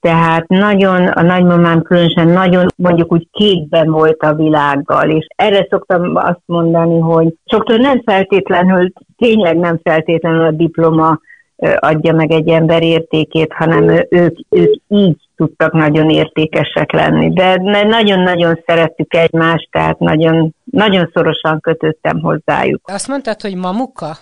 tehát 0.00 0.48
nagyon, 0.48 1.06
a 1.06 1.22
nagymamám 1.22 1.82
különösen 1.82 2.28
nagyon 2.28 2.66
mondjuk 2.76 3.12
úgy 3.12 3.28
képben 3.32 3.90
volt 3.90 4.22
a 4.22 4.34
világgal, 4.34 5.10
és 5.10 5.26
erre 5.36 5.66
szoktam 5.70 6.16
azt 6.16 6.42
mondani, 6.44 6.98
hogy 6.98 7.34
sokszor 7.44 7.78
nem 7.78 8.02
feltétlenül, 8.04 8.92
tényleg 9.16 9.56
nem 9.56 9.80
feltétlenül 9.82 10.44
a 10.44 10.50
diploma 10.50 11.18
adja 11.78 12.12
meg 12.14 12.30
egy 12.30 12.48
ember 12.48 12.82
értékét, 12.82 13.52
hanem 13.52 13.88
ők, 14.08 14.38
ők 14.50 14.74
így 14.88 15.16
tudtak 15.36 15.72
nagyon 15.72 16.10
értékesek 16.10 16.92
lenni. 16.92 17.32
De 17.32 17.56
nagyon-nagyon 17.84 18.62
szerettük 18.66 19.14
egymást, 19.14 19.68
tehát 19.70 19.98
nagyon, 19.98 20.54
nagyon 20.64 21.10
szorosan 21.14 21.60
kötöttem 21.60 22.20
hozzájuk. 22.20 22.80
Azt 22.84 23.08
mondtad, 23.08 23.40
hogy 23.40 23.56
mamuka? 23.56 24.16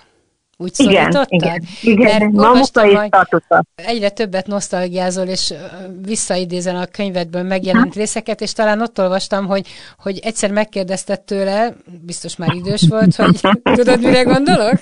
Úgy 0.58 0.74
szólítottad? 0.74 1.26
Igen, 1.28 1.62
igen. 1.82 2.20
Mert 2.20 2.32
mamuka 2.32 2.86
és 2.86 3.08
tatuta. 3.10 3.64
Egyre 3.74 4.08
többet 4.08 4.46
nosztalgiázol, 4.46 5.26
és 5.26 5.54
visszaidézen 6.02 6.76
a 6.76 6.86
könyvedből 6.86 7.42
megjelent 7.42 7.92
ha? 7.94 8.00
részeket, 8.00 8.40
és 8.40 8.52
talán 8.52 8.80
ott 8.80 9.00
olvastam, 9.00 9.46
hogy, 9.46 9.66
hogy 9.98 10.18
egyszer 10.18 10.50
megkérdezted 10.50 11.20
tőle, 11.20 11.74
biztos 12.02 12.36
már 12.36 12.54
idős 12.54 12.86
volt, 12.88 13.14
hogy 13.14 13.40
tudod, 13.78 14.00
mire 14.00 14.22
gondolok? 14.22 14.80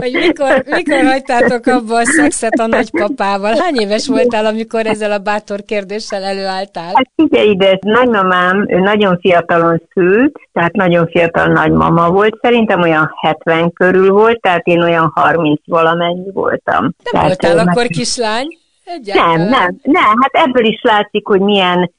Hogy 0.00 0.12
mikor, 0.12 0.64
mikor 0.66 1.04
hagytátok 1.04 1.66
abba 1.66 1.96
a 1.96 2.04
szexet 2.04 2.58
a 2.58 2.66
nagypapával? 2.66 3.54
Hány 3.58 3.76
éves 3.76 4.06
voltál, 4.06 4.46
amikor 4.46 4.86
ezzel 4.86 5.12
a 5.12 5.18
bátor 5.18 5.60
kérdéssel 5.66 6.22
előálltál? 6.22 6.92
Hát 6.94 7.10
figyelj 7.16 7.48
ide, 7.48 7.78
nagymamám, 7.80 8.66
ő 8.68 8.78
nagyon 8.78 9.18
fiatalon 9.20 9.82
szült, 9.92 10.40
tehát 10.52 10.72
nagyon 10.72 11.06
fiatal 11.06 11.46
nagymama 11.46 12.10
volt, 12.10 12.38
szerintem 12.40 12.80
olyan 12.80 13.14
70 13.20 13.72
körül 13.72 14.10
volt, 14.10 14.40
tehát 14.40 14.66
én 14.66 14.82
olyan 14.82 15.12
30 15.14 15.60
valamennyi 15.64 16.30
voltam. 16.32 16.82
Nem 16.82 16.92
tehát 17.10 17.26
voltál 17.26 17.58
akkor 17.58 17.82
meg... 17.82 17.86
kislány? 17.86 18.46
Egyáltalán. 18.84 19.38
Nem, 19.38 19.48
nem, 19.48 19.78
nem, 19.82 20.02
hát 20.02 20.46
ebből 20.46 20.64
is 20.64 20.80
látszik, 20.82 21.26
hogy 21.26 21.40
milyen 21.40 21.90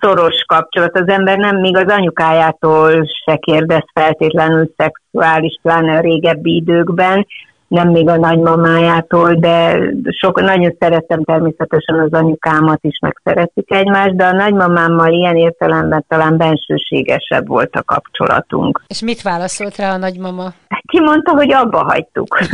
szoros 0.00 0.44
kapcsolat. 0.46 0.96
Az 0.98 1.08
ember 1.08 1.38
nem 1.38 1.56
még 1.56 1.76
az 1.76 1.92
anyukájától 1.92 2.90
se 3.24 3.36
kérdez 3.36 3.84
feltétlenül 3.94 4.72
szexuális, 4.76 5.58
pláne 5.62 5.96
a 5.96 6.00
régebbi 6.00 6.54
időkben, 6.54 7.26
nem 7.70 7.88
még 7.88 8.08
a 8.08 8.16
nagymamájától, 8.16 9.34
de 9.34 9.80
sok, 10.20 10.40
nagyon 10.40 10.76
szerettem 10.78 11.24
természetesen 11.24 11.98
az 11.98 12.12
anyukámat 12.12 12.78
is, 12.82 12.98
meg 12.98 13.20
szeretik 13.24 13.72
egymást, 13.72 14.16
de 14.16 14.24
a 14.24 14.32
nagymamámmal 14.32 15.12
ilyen 15.12 15.36
értelemben 15.36 16.04
talán 16.08 16.36
bensőségesebb 16.36 17.46
volt 17.46 17.74
a 17.74 17.82
kapcsolatunk. 17.82 18.82
És 18.86 19.00
mit 19.00 19.22
válaszolt 19.22 19.76
rá 19.76 19.92
a 19.92 19.96
nagymama? 19.96 20.52
Ki 20.86 21.00
mondta, 21.00 21.32
hogy 21.32 21.52
abba 21.52 21.84
hagytuk. 21.84 22.38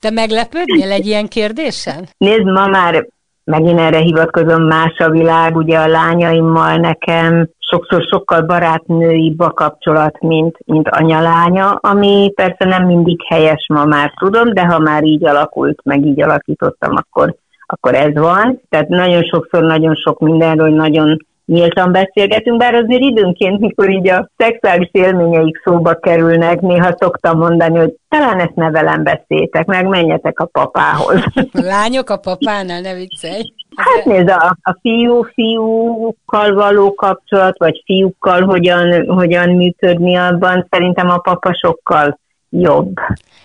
Te 0.00 0.10
meglepődnél 0.10 0.90
egy 0.90 1.06
ilyen 1.06 1.28
kérdésen? 1.28 2.08
Nézd, 2.16 2.44
ma 2.44 2.66
már 2.66 3.06
megint 3.50 3.78
erre 3.78 3.98
hivatkozom, 3.98 4.62
más 4.62 4.98
a 4.98 5.10
világ, 5.10 5.56
ugye 5.56 5.78
a 5.78 5.86
lányaimmal 5.86 6.76
nekem 6.76 7.48
sokszor 7.58 8.02
sokkal 8.02 8.42
barátnőibb 8.42 9.40
a 9.40 9.50
kapcsolat, 9.50 10.20
mint, 10.20 10.58
mint 10.64 10.88
anyalánya, 10.88 11.70
ami 11.70 12.32
persze 12.34 12.64
nem 12.64 12.86
mindig 12.86 13.20
helyes, 13.28 13.66
ma 13.68 13.84
már 13.84 14.12
tudom, 14.18 14.54
de 14.54 14.66
ha 14.66 14.78
már 14.78 15.04
így 15.04 15.24
alakult, 15.24 15.80
meg 15.84 16.06
így 16.06 16.22
alakítottam, 16.22 16.96
akkor, 16.96 17.34
akkor 17.66 17.94
ez 17.94 18.14
van. 18.14 18.60
Tehát 18.68 18.88
nagyon 18.88 19.22
sokszor 19.22 19.62
nagyon 19.62 19.94
sok 19.94 20.20
mindenről 20.20 20.70
nagyon 20.70 21.26
nyíltan 21.50 21.92
beszélgetünk, 21.92 22.58
bár 22.58 22.74
azért 22.74 23.02
időnként, 23.02 23.60
mikor 23.60 23.90
így 23.90 24.08
a 24.08 24.30
szexuális 24.36 24.88
élményeik 24.92 25.60
szóba 25.64 25.94
kerülnek, 25.94 26.60
néha 26.60 26.96
szoktam 26.98 27.38
mondani, 27.38 27.78
hogy 27.78 27.94
talán 28.08 28.38
ezt 28.40 28.54
ne 28.54 28.70
velem 28.70 29.02
beszéltek, 29.02 29.66
meg 29.66 29.86
menjetek 29.86 30.40
a 30.40 30.44
papához. 30.44 31.24
Lányok 31.52 32.10
a 32.10 32.16
papánál, 32.16 32.80
ne 32.80 32.94
viccelj. 32.94 33.42
Hát 33.76 34.04
nézd, 34.04 34.28
a, 34.28 34.56
a 34.62 34.78
fiú-fiúkkal 34.80 36.54
való 36.54 36.94
kapcsolat, 36.94 37.58
vagy 37.58 37.82
fiúkkal 37.84 38.42
hogyan, 38.42 39.08
hogyan 39.08 39.48
működni 39.48 40.16
abban, 40.16 40.66
szerintem 40.70 41.10
a 41.10 41.18
papa 41.18 41.54
sokkal 41.54 42.18
jobb. 42.50 42.94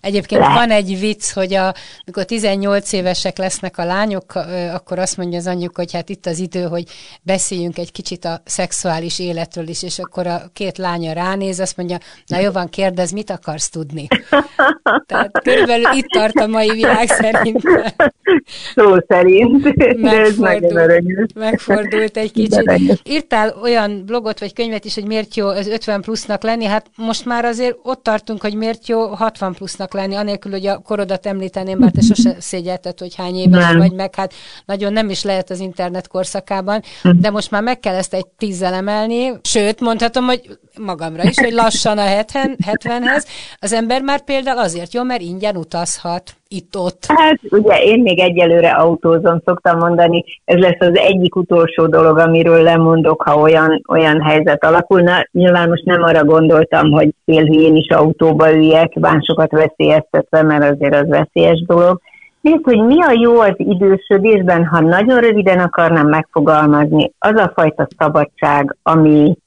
Egyébként 0.02 0.42
Le. 0.42 0.54
van 0.54 0.70
egy 0.70 1.00
vicc, 1.00 1.32
hogy 1.34 1.54
a, 1.54 1.74
amikor 2.06 2.26
18 2.26 2.92
évesek 2.92 3.38
lesznek 3.38 3.78
a 3.78 3.86
lányok, 3.86 4.36
akkor 4.74 5.00
azt 5.00 5.18
mondja 5.18 5.38
az 5.38 5.48
anyjuk, 5.48 5.76
hogy 5.76 5.94
hát 5.94 6.10
itt 6.10 6.26
az 6.26 6.40
idő, 6.40 6.64
hogy 6.64 6.84
beszéljünk 7.22 7.78
egy 7.78 7.92
kicsit 7.92 8.26
a 8.26 8.42
szexuális 8.46 9.20
életről 9.20 9.68
is, 9.68 9.84
és 9.84 10.00
akkor 10.00 10.28
a 10.28 10.42
két 10.54 10.78
lánya 10.78 11.14
ránéz, 11.14 11.60
azt 11.60 11.78
mondja, 11.78 11.98
na 12.28 12.40
jó 12.40 12.52
van, 12.52 12.70
kérdez, 12.70 13.12
mit 13.12 13.30
akarsz 13.30 13.70
tudni? 13.70 14.08
Tehát 15.08 15.42
körülbelül 15.44 15.92
itt 15.94 16.08
tart 16.08 16.36
a 16.36 16.48
mai 16.48 16.70
világ 16.70 17.08
szerint. 17.08 17.62
Szó 18.76 18.96
szerint. 19.08 19.76
Megfordult, 20.02 21.34
megfordult 21.36 22.18
egy 22.18 22.32
kicsit. 22.32 23.00
Írtál 23.04 23.56
olyan 23.62 24.04
blogot 24.06 24.40
vagy 24.40 24.54
könyvet 24.54 24.86
is, 24.86 24.94
hogy 24.94 25.06
miért 25.06 25.36
jó 25.36 25.48
az 25.48 25.68
50 25.68 26.02
plusznak 26.02 26.44
lenni, 26.44 26.66
hát 26.66 26.86
most 26.96 27.26
már 27.26 27.46
azért 27.46 27.78
ott 27.84 28.04
tartunk, 28.04 28.42
hogy 28.42 28.56
miért 28.56 28.88
jó 28.88 28.95
60 28.96 29.54
plusznak 29.54 29.94
lenni, 29.94 30.16
anélkül, 30.16 30.52
hogy 30.52 30.66
a 30.68 30.78
korodat 30.78 31.26
említeném, 31.26 31.80
bár 31.80 31.92
te 31.92 32.02
sose 32.02 32.36
szégyelted, 32.40 33.00
hogy 33.00 33.16
hány 33.16 33.36
éves 33.36 33.64
nem. 33.64 33.78
vagy, 33.78 33.92
meg 33.92 34.16
hát 34.16 34.34
nagyon 34.66 34.94
nem 34.94 35.10
is 35.10 35.24
lehet 35.24 35.50
az 35.50 35.60
internet 35.60 36.08
korszakában, 36.08 36.82
hm. 37.02 37.10
de 37.20 37.30
most 37.30 37.52
már 37.52 37.62
meg 37.62 37.80
kell 37.80 37.96
ezt 37.96 38.14
egy 38.14 38.28
tízzel 38.28 38.74
emelni, 38.74 39.34
sőt, 39.42 39.80
mondhatom, 39.80 40.26
hogy 40.26 40.58
magamra 40.80 41.24
is, 41.24 41.40
hogy 41.40 41.54
lassan 41.54 41.98
a 41.98 42.06
70, 42.06 42.58
70-hez, 42.66 43.26
az 43.60 43.74
ember 43.74 44.02
már 44.02 44.24
például 44.24 44.60
azért 44.60 44.94
jó, 44.94 45.04
mert 45.04 45.22
ingyen 45.22 45.58
utazhat 45.58 46.36
itt-ott. 46.56 47.06
Hát 47.08 47.40
ugye 47.50 47.84
én 47.84 48.02
még 48.02 48.20
egyelőre 48.20 48.70
autózom, 48.70 49.42
szoktam 49.46 49.78
mondani, 49.78 50.24
ez 50.46 50.58
lesz 50.58 50.80
az 50.80 50.98
egyik 50.98 51.36
utolsó 51.36 51.88
dolog, 51.88 52.18
amiről 52.18 52.62
lemondok, 52.62 53.22
ha 53.22 53.36
olyan, 53.40 53.82
olyan 53.88 54.22
helyzet 54.22 54.64
alakulna. 54.64 55.28
Nyilván 55.32 55.70
most 55.70 55.86
nem 55.86 56.04
arra 56.04 56.24
gondoltam, 56.24 56.92
hogy 56.92 57.10
félhülyén 57.26 57.76
is 57.76 57.90
autóba 57.90 58.54
üljek, 58.54 58.94
másokat 58.94 59.52
veszélyeztetve, 59.52 60.42
mert 60.42 60.72
azért 60.72 60.96
az 60.96 61.08
veszélyes 61.08 61.64
dolog. 61.68 62.02
Nézd, 62.42 62.64
hogy 62.64 62.86
mi 62.86 63.02
a 63.02 63.12
jó 63.22 63.40
az 63.40 63.56
idősödésben, 63.58 64.66
ha 64.66 64.80
nagyon 64.80 65.20
röviden 65.20 65.60
akarnám 65.60 66.08
megfogalmazni, 66.08 67.12
az 67.20 67.34
a 67.36 67.52
fajta 67.56 67.88
szabadság, 67.98 68.78
ami, 68.84 69.38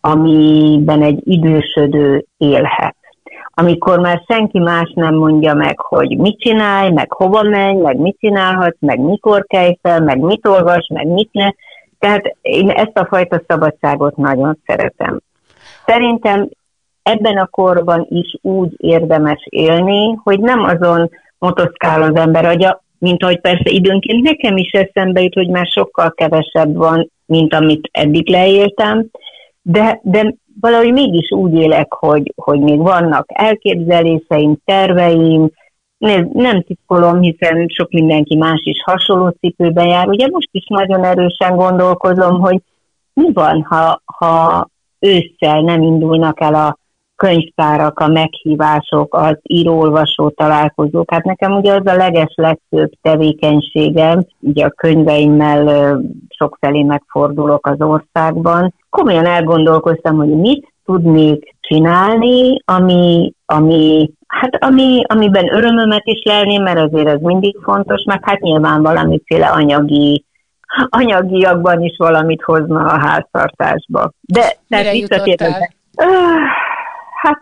amiben 0.00 1.02
egy 1.02 1.20
idősödő 1.24 2.24
élhet 2.36 2.96
amikor 3.60 3.98
már 3.98 4.22
senki 4.28 4.58
más 4.58 4.92
nem 4.94 5.14
mondja 5.14 5.54
meg, 5.54 5.80
hogy 5.80 6.18
mit 6.18 6.40
csinálj, 6.40 6.90
meg 6.90 7.12
hova 7.12 7.42
menj, 7.42 7.80
meg 7.80 7.96
mit 7.96 8.16
csinálhatsz, 8.18 8.80
meg 8.80 8.98
mikor 8.98 9.44
kelj 9.46 9.78
fel, 9.82 10.00
meg 10.00 10.18
mit 10.18 10.46
olvas, 10.46 10.90
meg 10.94 11.06
mit 11.06 11.28
ne. 11.32 11.50
Tehát 11.98 12.36
én 12.40 12.70
ezt 12.70 12.98
a 12.98 13.06
fajta 13.06 13.42
szabadságot 13.46 14.16
nagyon 14.16 14.58
szeretem. 14.66 15.20
Szerintem 15.86 16.48
ebben 17.02 17.36
a 17.36 17.46
korban 17.46 18.06
is 18.10 18.36
úgy 18.42 18.72
érdemes 18.76 19.46
élni, 19.48 20.18
hogy 20.22 20.40
nem 20.40 20.62
azon 20.64 21.10
motoszkál 21.38 22.02
az 22.02 22.14
ember 22.14 22.44
agya, 22.44 22.82
mint 22.98 23.22
ahogy 23.22 23.40
persze 23.40 23.70
időnként 23.70 24.22
nekem 24.22 24.56
is 24.56 24.70
eszembe 24.70 25.20
jut, 25.20 25.34
hogy 25.34 25.48
már 25.48 25.66
sokkal 25.66 26.10
kevesebb 26.10 26.76
van, 26.76 27.10
mint 27.26 27.54
amit 27.54 27.88
eddig 27.92 28.28
leéltem, 28.28 29.06
de, 29.62 30.00
de 30.02 30.34
valahogy 30.60 30.92
mégis 30.92 31.32
úgy 31.32 31.54
élek, 31.54 31.92
hogy, 31.92 32.32
hogy 32.36 32.60
még 32.60 32.78
vannak 32.78 33.24
elképzeléseim, 33.26 34.56
terveim, 34.64 35.50
nem 36.32 36.62
titkolom, 36.62 37.20
hiszen 37.20 37.66
sok 37.68 37.90
mindenki 37.90 38.36
más 38.36 38.60
is 38.62 38.82
hasonló 38.84 39.28
cipőben 39.40 39.86
jár. 39.86 40.08
Ugye 40.08 40.28
most 40.30 40.48
is 40.52 40.64
nagyon 40.68 41.04
erősen 41.04 41.56
gondolkozom, 41.56 42.40
hogy 42.40 42.60
mi 43.12 43.32
van, 43.32 43.62
ha, 43.62 44.02
ha 44.04 44.68
ősszel 44.98 45.60
nem 45.60 45.82
indulnak 45.82 46.40
el 46.40 46.54
a 46.54 46.78
könyvtárak, 47.20 47.98
a 47.98 48.06
meghívások, 48.06 49.14
az 49.14 49.38
író-olvasó 49.42 50.28
találkozók. 50.30 51.10
Hát 51.10 51.24
nekem 51.24 51.52
ugye 51.52 51.72
az 51.72 51.86
a 51.86 51.96
leges 51.96 52.32
legfőbb 52.34 52.90
tevékenységem, 53.02 54.24
ugye 54.40 54.64
a 54.64 54.70
könyveimmel 54.70 55.96
sokfelé 56.28 56.82
megfordulok 56.82 57.66
az 57.66 57.80
országban. 57.82 58.74
Komolyan 58.90 59.26
elgondolkoztam, 59.26 60.16
hogy 60.16 60.28
mit 60.28 60.72
tudnék 60.84 61.54
csinálni, 61.60 62.62
ami, 62.64 63.32
ami 63.46 64.10
Hát 64.26 64.64
ami, 64.64 65.02
amiben 65.06 65.54
örömömet 65.54 66.02
is 66.04 66.22
lelném, 66.24 66.62
mert 66.62 66.78
azért 66.78 67.08
ez 67.08 67.20
mindig 67.20 67.56
fontos, 67.62 68.02
meg 68.06 68.20
hát 68.22 68.40
nyilván 68.40 68.82
valamiféle 68.82 69.46
anyagi, 69.46 70.24
anyagiakban 70.88 71.82
is 71.82 71.96
valamit 71.98 72.42
hozna 72.42 72.84
a 72.84 72.98
háztartásba. 72.98 74.12
De, 74.20 74.56
Mire 74.68 74.94
jutottál? 74.94 75.68
Hát 77.20 77.40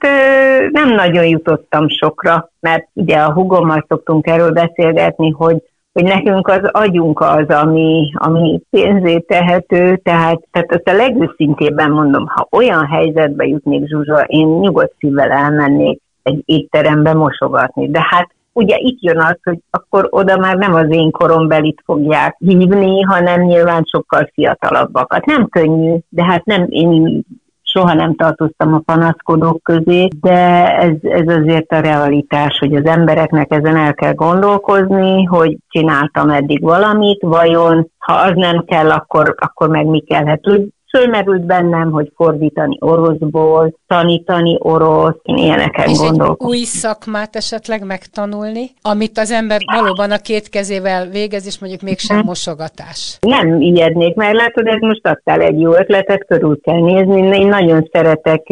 nem 0.71 0.89
nagyon 0.89 1.27
jutottam 1.27 1.89
sokra, 1.89 2.51
mert 2.61 2.89
ugye 2.93 3.17
a 3.17 3.33
hugommal 3.33 3.85
szoktunk 3.89 4.27
erről 4.27 4.51
beszélgetni, 4.51 5.31
hogy, 5.31 5.63
hogy 5.93 6.05
nekünk 6.05 6.49
az 6.49 6.61
agyunk 6.63 7.21
az, 7.21 7.49
ami, 7.49 8.13
ami 8.15 8.61
pénzé 8.71 9.19
tehető, 9.19 9.97
tehát, 9.97 10.41
tehát 10.51 10.73
azt 10.73 10.89
a 10.89 10.93
legőszintébben 10.93 11.91
mondom, 11.91 12.27
ha 12.27 12.49
olyan 12.51 12.87
helyzetbe 12.87 13.47
jutnék 13.47 13.89
Zsuzsa, 13.89 14.25
én 14.27 14.47
nyugodt 14.47 14.95
szívvel 14.99 15.31
elmennék 15.31 16.01
egy 16.23 16.43
étterembe 16.45 17.15
mosogatni. 17.15 17.91
De 17.91 18.07
hát 18.09 18.29
ugye 18.53 18.77
itt 18.79 19.03
jön 19.03 19.19
az, 19.19 19.39
hogy 19.43 19.59
akkor 19.71 20.09
oda 20.11 20.37
már 20.37 20.57
nem 20.57 20.75
az 20.75 20.87
én 20.91 21.11
korombelit 21.11 21.83
fogják 21.85 22.37
hívni, 22.39 23.03
hanem 23.03 23.41
nyilván 23.41 23.85
sokkal 23.85 24.31
fiatalabbakat. 24.33 25.25
Nem 25.25 25.49
könnyű, 25.49 25.97
de 26.09 26.25
hát 26.25 26.45
nem 26.45 26.67
én 26.69 27.25
soha 27.73 27.95
nem 27.95 28.15
tartoztam 28.15 28.75
a 28.75 28.83
panaszkodók 28.85 29.63
közé, 29.63 30.09
de 30.21 30.77
ez, 30.77 30.95
ez 31.03 31.37
azért 31.37 31.73
a 31.73 31.81
realitás, 31.81 32.59
hogy 32.59 32.75
az 32.75 32.85
embereknek 32.85 33.53
ezen 33.53 33.77
el 33.77 33.95
kell 33.95 34.15
gondolkozni, 34.15 35.25
hogy 35.25 35.57
csináltam 35.69 36.31
eddig 36.31 36.63
valamit, 36.63 37.23
vajon 37.23 37.91
ha 38.09 38.15
az 38.15 38.33
nem 38.35 38.65
kell, 38.65 38.91
akkor, 38.91 39.35
akkor 39.39 39.69
meg 39.69 39.87
mi 39.87 40.01
kellhet. 40.01 40.41
Fölmerült 40.90 41.47
bennem, 41.47 41.90
hogy 41.90 42.12
fordítani 42.16 42.76
oroszból, 42.80 43.78
tanítani 43.87 44.57
orosz, 44.61 45.16
ilyeneken 45.23 45.88
És 45.88 45.99
gondolkodom. 45.99 46.49
új 46.49 46.62
szakmát 46.64 47.37
esetleg 47.37 47.85
megtanulni, 47.85 48.71
amit 48.83 49.18
az 49.18 49.30
ember 49.30 49.61
valóban 49.76 50.11
a 50.11 50.18
két 50.18 50.49
kezével 50.49 51.07
végez, 51.07 51.47
és 51.47 51.59
mondjuk 51.59 51.83
mégsem 51.83 52.23
mosogatás. 52.25 53.18
Nem 53.21 53.61
ijednék, 53.61 54.14
mert 54.14 54.37
látod, 54.37 54.66
ez 54.66 54.80
most 54.80 55.07
adtál 55.07 55.40
egy 55.40 55.61
jó 55.61 55.75
ötletet, 55.75 56.26
körül 56.26 56.61
kell 56.61 56.80
nézni. 56.80 57.38
Én 57.38 57.49
nagyon 57.49 57.88
szeretek, 57.92 58.42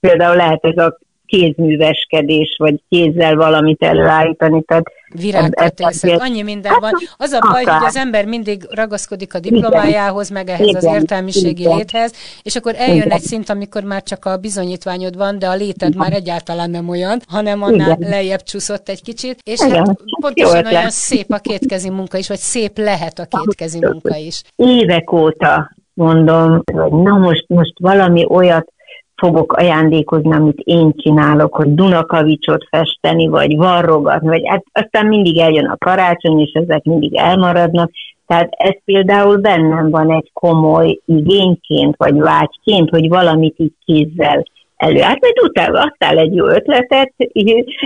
például 0.00 0.36
lehet 0.36 0.64
ez 0.64 0.84
a 0.84 0.98
kézműveskedés, 1.28 2.56
vagy 2.58 2.80
kézzel 2.88 3.36
valamit 3.36 3.82
előállítani. 3.82 4.62
Tehát 4.62 4.84
Virágkötészet, 5.14 6.20
annyi 6.20 6.42
minden 6.42 6.72
van. 6.80 6.92
Az 7.16 7.32
a 7.32 7.40
baj, 7.52 7.64
hogy 7.64 7.84
az 7.86 7.96
ember 7.96 8.24
mindig 8.24 8.62
ragaszkodik 8.70 9.34
a 9.34 9.38
diplomájához, 9.38 10.30
meg 10.30 10.48
ehhez 10.48 10.74
az 10.74 10.84
értelmiségi 10.84 11.68
léthez, 11.68 12.12
és 12.42 12.56
akkor 12.56 12.74
eljön 12.76 13.10
egy 13.10 13.20
szint, 13.20 13.48
amikor 13.48 13.82
már 13.82 14.02
csak 14.02 14.24
a 14.24 14.36
bizonyítványod 14.36 15.16
van, 15.16 15.38
de 15.38 15.46
a 15.48 15.54
léted 15.54 15.96
már 15.96 16.12
egyáltalán 16.12 16.70
nem 16.70 16.88
olyan, 16.88 17.20
hanem 17.26 17.62
annál 17.62 17.96
lejjebb 18.00 18.42
csúszott 18.42 18.88
egy 18.88 19.02
kicsit, 19.02 19.38
és 19.42 19.60
hát 19.60 19.96
pontosan 20.20 20.66
olyan 20.66 20.90
szép 20.90 21.32
a 21.32 21.38
kétkezi 21.38 21.90
munka 21.90 22.18
is, 22.18 22.28
vagy 22.28 22.38
szép 22.38 22.78
lehet 22.78 23.18
a 23.18 23.26
kétkezi 23.38 23.78
munka 23.78 24.16
is. 24.16 24.42
Évek 24.56 25.12
óta 25.12 25.76
mondom, 25.94 26.62
hogy 26.72 26.90
na 26.90 27.16
most, 27.16 27.44
most 27.48 27.72
valami 27.80 28.26
olyat 28.28 28.72
fogok 29.18 29.52
ajándékozni, 29.52 30.32
amit 30.32 30.58
én 30.58 30.92
csinálok, 30.96 31.54
hogy 31.54 31.74
Dunakavicsot 31.74 32.66
festeni, 32.70 33.26
vagy 33.26 33.56
varrogatni, 33.56 34.28
vagy 34.28 34.42
hát 34.46 34.64
aztán 34.72 35.06
mindig 35.06 35.38
eljön 35.38 35.66
a 35.66 35.76
karácsony, 35.76 36.40
és 36.40 36.52
ezek 36.52 36.84
mindig 36.84 37.16
elmaradnak. 37.16 37.90
Tehát 38.26 38.48
ez 38.50 38.74
például 38.84 39.36
bennem 39.36 39.90
van 39.90 40.12
egy 40.12 40.30
komoly 40.32 41.00
igényként, 41.04 41.94
vagy 41.96 42.18
vágyként, 42.18 42.90
hogy 42.90 43.08
valamit 43.08 43.54
így 43.58 43.72
kézzel 43.84 44.44
elő. 44.78 45.00
Hát 45.00 45.20
majd 45.20 45.40
utána 45.42 45.80
adtál 45.80 46.18
egy 46.18 46.34
jó 46.34 46.46
ötletet, 46.46 47.12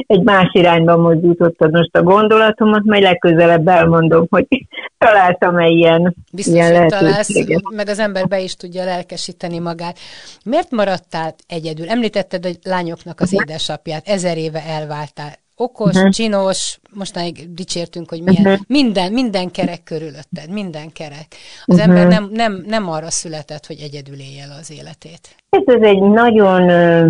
egy 0.07 0.23
más 0.23 0.49
irányba 0.53 0.97
mozdítottad 0.97 1.73
most 1.73 1.97
a 1.97 2.03
gondolatomat, 2.03 2.85
majd 2.85 3.03
legközelebb 3.03 3.69
elmondom, 3.69 4.27
hogy 4.31 4.47
találtam-e 4.99 5.67
ilyen, 5.67 6.15
Biztos, 6.33 6.55
ilyen 6.55 6.77
hogy 6.77 6.87
találsz, 6.87 7.47
meg 7.75 7.89
az 7.89 7.99
ember 7.99 8.29
be 8.29 8.41
is 8.41 8.57
tudja 8.57 8.85
lelkesíteni 8.85 9.59
magát. 9.59 9.99
Miért 10.45 10.71
maradtál 10.71 11.35
egyedül? 11.49 11.89
Említetted, 11.89 12.45
hogy 12.45 12.59
lányoknak 12.63 13.21
az 13.21 13.33
édesapját, 13.33 14.09
ezer 14.09 14.37
éve 14.37 14.63
elváltál 14.67 15.42
okos, 15.63 15.95
uh-huh. 15.95 16.11
csinos, 16.11 16.79
mostanáig 16.95 17.55
dicsértünk, 17.55 18.09
hogy 18.09 18.23
milyen, 18.23 18.47
uh-huh. 18.47 18.67
minden, 18.69 19.13
minden 19.13 19.51
kerek 19.51 19.83
körülötted, 19.85 20.49
minden 20.51 20.93
kerek. 20.93 21.27
Az 21.65 21.79
uh-huh. 21.79 21.89
ember 21.89 22.07
nem, 22.07 22.29
nem, 22.33 22.65
nem 22.67 22.89
arra 22.89 23.11
született, 23.11 23.67
hogy 23.67 23.81
egyedül 23.81 24.19
élje 24.19 24.45
az 24.61 24.73
életét. 24.79 25.37
Ez, 25.51 25.63
ez 25.65 25.83
egy 25.83 26.01
nagyon 26.01 26.69
ö, 26.69 27.09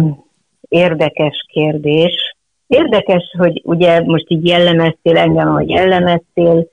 érdekes 0.69 1.47
kérdés. 1.53 2.37
Érdekes, 2.67 3.35
hogy 3.39 3.61
ugye 3.65 4.01
most 4.01 4.25
így 4.29 4.47
jellemeztél 4.47 5.17
engem, 5.17 5.49
hogy 5.49 5.69
jellemeztél, 5.69 6.67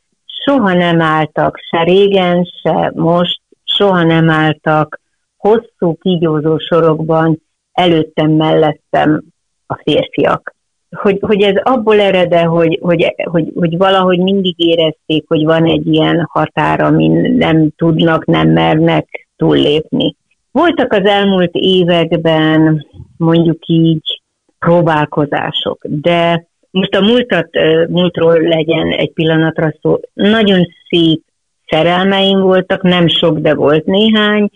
soha 0.45 0.73
nem 0.73 1.01
álltak, 1.01 1.57
se 1.69 1.83
régen, 1.83 2.47
se 2.61 2.91
most, 2.95 3.41
soha 3.63 4.03
nem 4.03 4.29
álltak 4.29 4.99
hosszú 5.37 5.97
kígyózó 6.01 6.57
sorokban 6.57 7.41
előttem, 7.71 8.31
mellettem 8.31 9.23
a 9.67 9.75
férfiak 9.83 10.55
hogy, 10.95 11.17
hogy 11.21 11.41
ez 11.41 11.55
abból 11.63 11.99
erede, 11.99 12.41
hogy, 12.41 12.79
hogy, 12.81 13.13
hogy, 13.23 13.51
hogy 13.55 13.77
valahogy 13.77 14.19
mindig 14.19 14.53
érezték, 14.57 15.23
hogy 15.27 15.43
van 15.43 15.65
egy 15.65 15.87
ilyen 15.87 16.27
határ, 16.31 16.81
amin 16.81 17.35
nem 17.37 17.69
tudnak, 17.77 18.25
nem 18.25 18.49
mernek 18.49 19.27
túllépni. 19.37 20.15
Voltak 20.51 20.93
az 20.93 21.05
elmúlt 21.05 21.51
években 21.53 22.85
mondjuk 23.17 23.67
így 23.67 24.21
próbálkozások, 24.59 25.79
de 25.81 26.47
most 26.71 26.95
a 26.95 27.01
múltat, 27.01 27.49
múltról 27.87 28.41
legyen 28.41 28.91
egy 28.91 29.13
pillanatra 29.13 29.73
szó. 29.81 29.99
Nagyon 30.13 30.67
szép 30.89 31.21
szerelmeim 31.67 32.39
voltak, 32.39 32.81
nem 32.81 33.07
sok, 33.07 33.39
de 33.39 33.53
volt 33.53 33.85
néhány. 33.85 34.49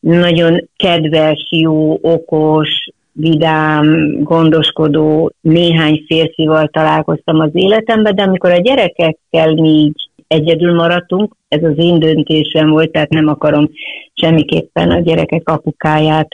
Nagyon 0.00 0.68
kedves, 0.76 1.46
jó, 1.50 1.98
okos, 2.02 2.88
vidám, 3.14 4.18
gondoskodó 4.22 5.32
néhány 5.40 6.04
férfival 6.06 6.68
találkoztam 6.68 7.40
az 7.40 7.50
életemben, 7.52 8.14
de 8.14 8.22
amikor 8.22 8.50
a 8.50 8.60
gyerekekkel 8.60 9.54
mi 9.54 9.68
így 9.68 10.08
egyedül 10.26 10.74
maradtunk, 10.74 11.36
ez 11.48 11.62
az 11.62 11.74
én 11.76 11.98
döntésem 11.98 12.70
volt, 12.70 12.90
tehát 12.90 13.08
nem 13.08 13.28
akarom 13.28 13.70
semmiképpen 14.12 14.90
a 14.90 15.00
gyerekek 15.00 15.48
apukáját 15.48 16.28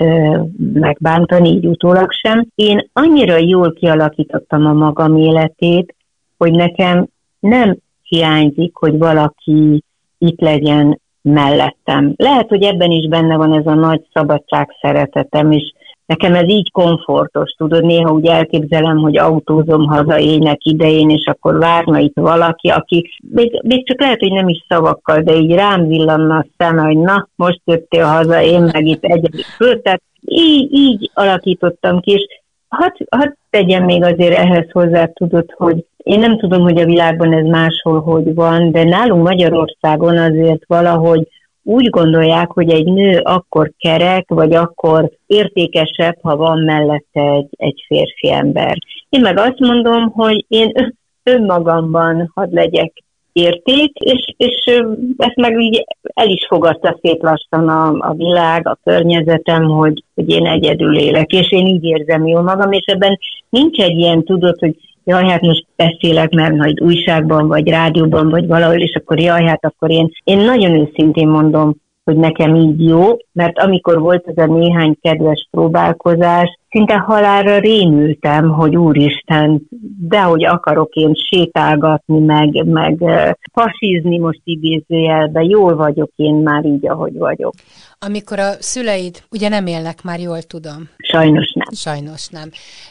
megbántani, 0.72 1.48
így 1.48 1.66
utólag 1.66 2.12
sem. 2.12 2.46
Én 2.54 2.88
annyira 2.92 3.36
jól 3.36 3.72
kialakítottam 3.72 4.66
a 4.66 4.72
magam 4.72 5.16
életét, 5.16 5.94
hogy 6.38 6.52
nekem 6.52 7.06
nem 7.40 7.76
hiányzik, 8.02 8.74
hogy 8.74 8.98
valaki 8.98 9.84
itt 10.18 10.40
legyen 10.40 11.00
mellettem. 11.22 12.14
Lehet, 12.16 12.48
hogy 12.48 12.62
ebben 12.62 12.90
is 12.90 13.08
benne 13.08 13.36
van 13.36 13.52
ez 13.52 13.66
a 13.66 13.74
nagy 13.74 14.06
szabadság 14.12 14.76
szeretetem, 14.80 15.50
és 15.50 15.72
Nekem 16.10 16.34
ez 16.34 16.48
így 16.48 16.70
komfortos, 16.70 17.50
tudod, 17.50 17.84
néha 17.84 18.12
úgy 18.12 18.26
elképzelem, 18.26 18.96
hogy 18.96 19.18
autózom 19.18 19.86
haza 19.86 20.18
ének 20.18 20.64
idején, 20.64 21.10
és 21.10 21.26
akkor 21.26 21.58
várna 21.58 21.98
itt 21.98 22.16
valaki, 22.16 22.68
aki 22.68 23.10
még, 23.32 23.60
még 23.62 23.86
csak 23.86 24.00
lehet, 24.00 24.20
hogy 24.20 24.32
nem 24.32 24.48
is 24.48 24.64
szavakkal, 24.68 25.20
de 25.20 25.34
így 25.34 25.52
rám 25.54 25.86
villanna 25.86 26.36
a 26.36 26.46
szeme, 26.58 26.82
hogy 26.82 26.98
na, 26.98 27.28
most 27.34 27.60
jöttél 27.64 28.04
haza, 28.04 28.42
én 28.42 28.60
meg 28.72 28.86
itt 28.86 29.04
egyedül 29.04 29.42
föl. 29.56 29.82
Tehát 29.82 30.02
így, 30.20 30.72
így 30.72 31.10
alakítottam 31.14 32.00
ki, 32.00 32.10
és 32.10 32.26
hadd 32.68 32.92
had 33.10 33.34
tegyem 33.50 33.84
még 33.84 34.02
azért 34.02 34.38
ehhez 34.38 34.70
hozzá, 34.72 35.06
tudod, 35.06 35.52
hogy 35.56 35.84
én 35.96 36.18
nem 36.18 36.38
tudom, 36.38 36.62
hogy 36.62 36.80
a 36.80 36.84
világban 36.84 37.32
ez 37.32 37.46
máshol 37.46 38.00
hogy 38.00 38.34
van, 38.34 38.70
de 38.70 38.84
nálunk 38.84 39.22
Magyarországon 39.22 40.18
azért 40.18 40.62
valahogy 40.66 41.28
úgy 41.70 41.90
gondolják, 41.90 42.50
hogy 42.50 42.70
egy 42.70 42.84
nő 42.84 43.18
akkor 43.18 43.72
kerek, 43.78 44.24
vagy 44.28 44.54
akkor 44.54 45.10
értékesebb, 45.26 46.16
ha 46.22 46.36
van 46.36 46.58
mellette 46.58 47.20
egy, 47.20 47.48
egy 47.50 47.84
férfi 47.86 48.32
ember. 48.32 48.76
Én 49.08 49.20
meg 49.20 49.38
azt 49.38 49.58
mondom, 49.58 50.10
hogy 50.10 50.44
én 50.48 50.96
önmagamban 51.22 52.30
hadd 52.34 52.54
legyek 52.54 52.92
érték, 53.32 53.96
és, 53.98 54.34
és 54.36 54.82
ezt 55.16 55.36
meg 55.36 55.60
így 55.60 55.84
el 56.14 56.28
is 56.28 56.46
fogadta 56.48 56.98
szét 57.02 57.22
lassan 57.22 57.68
a, 57.68 58.08
a 58.08 58.14
világ, 58.14 58.68
a 58.68 58.78
környezetem, 58.84 59.64
hogy, 59.64 60.04
hogy 60.14 60.30
én 60.30 60.46
egyedül 60.46 60.98
élek, 60.98 61.32
és 61.32 61.52
én 61.52 61.66
így 61.66 61.84
érzem 61.84 62.26
jól 62.26 62.42
magam, 62.42 62.72
és 62.72 62.84
ebben 62.86 63.18
nincs 63.48 63.78
egy 63.78 63.98
ilyen, 63.98 64.24
tudod, 64.24 64.58
hogy 64.58 64.76
jaj, 65.04 65.28
hát 65.28 65.40
most 65.40 65.66
beszélek, 65.76 66.30
mert 66.30 66.56
majd 66.56 66.80
újságban, 66.80 67.46
vagy 67.46 67.68
rádióban, 67.68 68.28
vagy 68.28 68.46
valahol, 68.46 68.80
és 68.80 68.94
akkor 68.94 69.20
jaj, 69.20 69.44
hát 69.44 69.64
akkor 69.64 69.90
én, 69.90 70.10
én 70.24 70.38
nagyon 70.38 70.70
őszintén 70.70 71.28
mondom, 71.28 71.76
hogy 72.10 72.18
nekem 72.18 72.54
így 72.54 72.84
jó, 72.84 73.16
mert 73.32 73.58
amikor 73.58 74.00
volt 74.00 74.26
ez 74.26 74.48
a 74.48 74.52
néhány 74.52 74.96
kedves 75.00 75.48
próbálkozás, 75.50 76.58
szinte 76.70 76.96
halálra 76.96 77.58
rémültem, 77.58 78.48
hogy 78.48 78.76
úristen, 78.76 79.62
de 80.08 80.20
hogy 80.20 80.44
akarok 80.44 80.94
én 80.94 81.14
sétálgatni, 81.14 82.18
meg, 82.18 82.66
meg 82.66 82.98
fasizni 83.52 84.18
most 84.18 84.40
idézőjelben, 84.44 85.42
jól 85.42 85.76
vagyok 85.76 86.10
én 86.16 86.34
már 86.34 86.64
így, 86.64 86.88
ahogy 86.88 87.18
vagyok. 87.18 87.52
Amikor 87.98 88.38
a 88.38 88.50
szüleid 88.58 89.22
ugye 89.30 89.48
nem 89.48 89.66
élnek 89.66 90.02
már, 90.02 90.20
jól 90.20 90.42
tudom. 90.42 90.88
Sajnos 90.98 91.52
nem. 91.52 91.68
Sajnos 91.72 92.28
nem. 92.28 92.48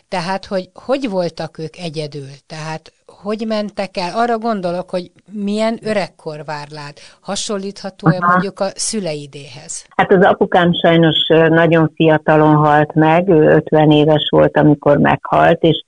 Tehát, 0.08 0.46
hogy 0.46 0.70
hogy 0.74 1.10
voltak 1.10 1.58
ők 1.58 1.78
egyedül? 1.78 2.30
Tehát 2.48 2.92
hogy 3.24 3.46
mentek 3.48 3.98
el? 3.98 4.12
Arra 4.16 4.38
gondolok, 4.38 4.90
hogy 4.90 5.12
milyen 5.32 5.80
öregkor 5.84 6.46
vár 6.46 6.68
rád. 6.72 6.94
Hasonlítható-e 7.22 8.18
mondjuk 8.20 8.60
a 8.60 8.68
szüleidéhez? 8.76 9.86
Hát 9.96 10.12
az 10.12 10.26
apukám 10.26 10.74
sajnos 10.74 11.28
nagyon 11.50 11.92
fiatalon 11.96 12.56
halt 12.56 12.94
meg, 12.94 13.30
ő 13.30 13.48
50 13.56 13.92
éves 13.92 14.28
volt, 14.30 14.58
amikor 14.58 14.98
meghalt, 14.98 15.64
és 15.64 15.84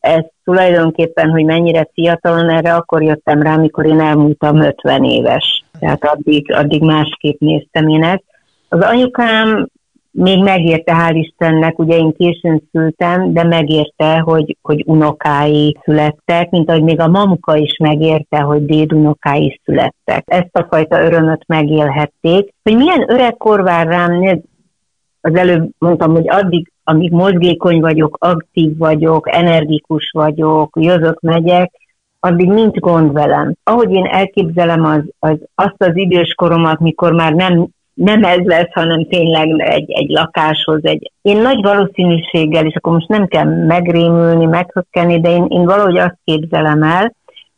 ez 0.00 0.22
tulajdonképpen, 0.44 1.30
hogy 1.30 1.44
mennyire 1.44 1.88
fiatalon, 1.92 2.50
erre 2.50 2.74
akkor 2.74 3.02
jöttem 3.02 3.42
rá, 3.42 3.54
amikor 3.54 3.86
én 3.86 4.00
elmúltam 4.00 4.60
50 4.60 5.04
éves. 5.04 5.64
Tehát 5.78 6.04
addig, 6.04 6.52
addig 6.52 6.82
másképp 6.82 7.40
néztem 7.40 7.88
én 7.88 8.04
ezt. 8.04 8.24
Az 8.68 8.80
anyukám 8.80 9.68
még 10.16 10.42
megérte, 10.42 10.92
hál' 10.92 11.14
Istennek, 11.14 11.78
ugye 11.78 11.96
én 11.96 12.12
későn 12.12 12.62
szültem, 12.72 13.32
de 13.32 13.42
megérte, 13.42 14.18
hogy, 14.18 14.56
hogy 14.62 14.82
unokái 14.86 15.76
születtek, 15.82 16.50
mint 16.50 16.70
ahogy 16.70 16.82
még 16.82 17.00
a 17.00 17.08
mamuka 17.08 17.56
is 17.56 17.76
megérte, 17.78 18.38
hogy 18.38 18.64
dédunokái 18.64 19.60
születtek. 19.64 20.24
Ezt 20.26 20.56
a 20.56 20.66
fajta 20.70 21.04
örömöt 21.04 21.44
megélhették. 21.46 22.52
Hogy 22.62 22.76
milyen 22.76 23.10
öregkor 23.10 23.62
vár 23.62 23.86
rám, 23.86 24.42
az 25.20 25.34
előbb 25.34 25.70
mondtam, 25.78 26.12
hogy 26.12 26.28
addig, 26.28 26.72
amíg 26.84 27.12
mozgékony 27.12 27.80
vagyok, 27.80 28.16
aktív 28.20 28.78
vagyok, 28.78 29.34
energikus 29.36 30.10
vagyok, 30.12 30.76
jövök, 30.80 31.20
megyek, 31.20 31.72
addig 32.20 32.48
nincs 32.48 32.78
gond 32.78 33.12
velem. 33.12 33.54
Ahogy 33.64 33.92
én 33.92 34.04
elképzelem 34.04 34.84
az, 34.84 35.02
az, 35.18 35.38
azt 35.54 35.82
az 35.82 35.96
időskoromat, 35.96 36.80
mikor 36.80 37.12
már 37.12 37.32
nem 37.32 37.68
nem 37.94 38.24
ez 38.24 38.44
lesz, 38.44 38.72
hanem 38.72 39.06
tényleg 39.08 39.48
egy, 39.58 39.90
egy 39.90 40.10
lakáshoz. 40.10 40.80
Egy... 40.82 41.12
Én 41.22 41.40
nagy 41.40 41.62
valószínűséggel, 41.62 42.66
és 42.66 42.74
akkor 42.74 42.92
most 42.92 43.08
nem 43.08 43.26
kell 43.26 43.44
megrémülni, 43.44 44.44
meghökkenni, 44.44 45.20
de 45.20 45.30
én, 45.30 45.46
én 45.48 45.64
valahogy 45.64 45.98
azt 45.98 46.18
képzelem 46.24 46.82
el, 46.82 47.12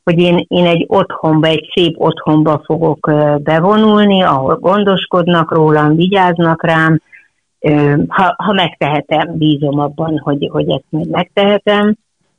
hogy 0.04 0.18
én, 0.18 0.44
én 0.48 0.66
egy 0.66 0.84
otthonba, 0.88 1.46
egy 1.46 1.70
szép 1.74 1.94
otthonba 1.98 2.62
fogok 2.64 3.10
bevonulni, 3.38 4.22
ahol 4.22 4.56
gondoskodnak 4.56 5.52
rólam, 5.52 5.96
vigyáznak 5.96 6.64
rám, 6.64 7.00
ha, 8.08 8.34
ha 8.36 8.52
megtehetem, 8.52 9.36
bízom 9.38 9.78
abban, 9.78 10.18
hogy, 10.18 10.48
hogy 10.52 10.68
ezt 10.68 10.84
még 10.88 11.10
megtehetem. 11.10 11.94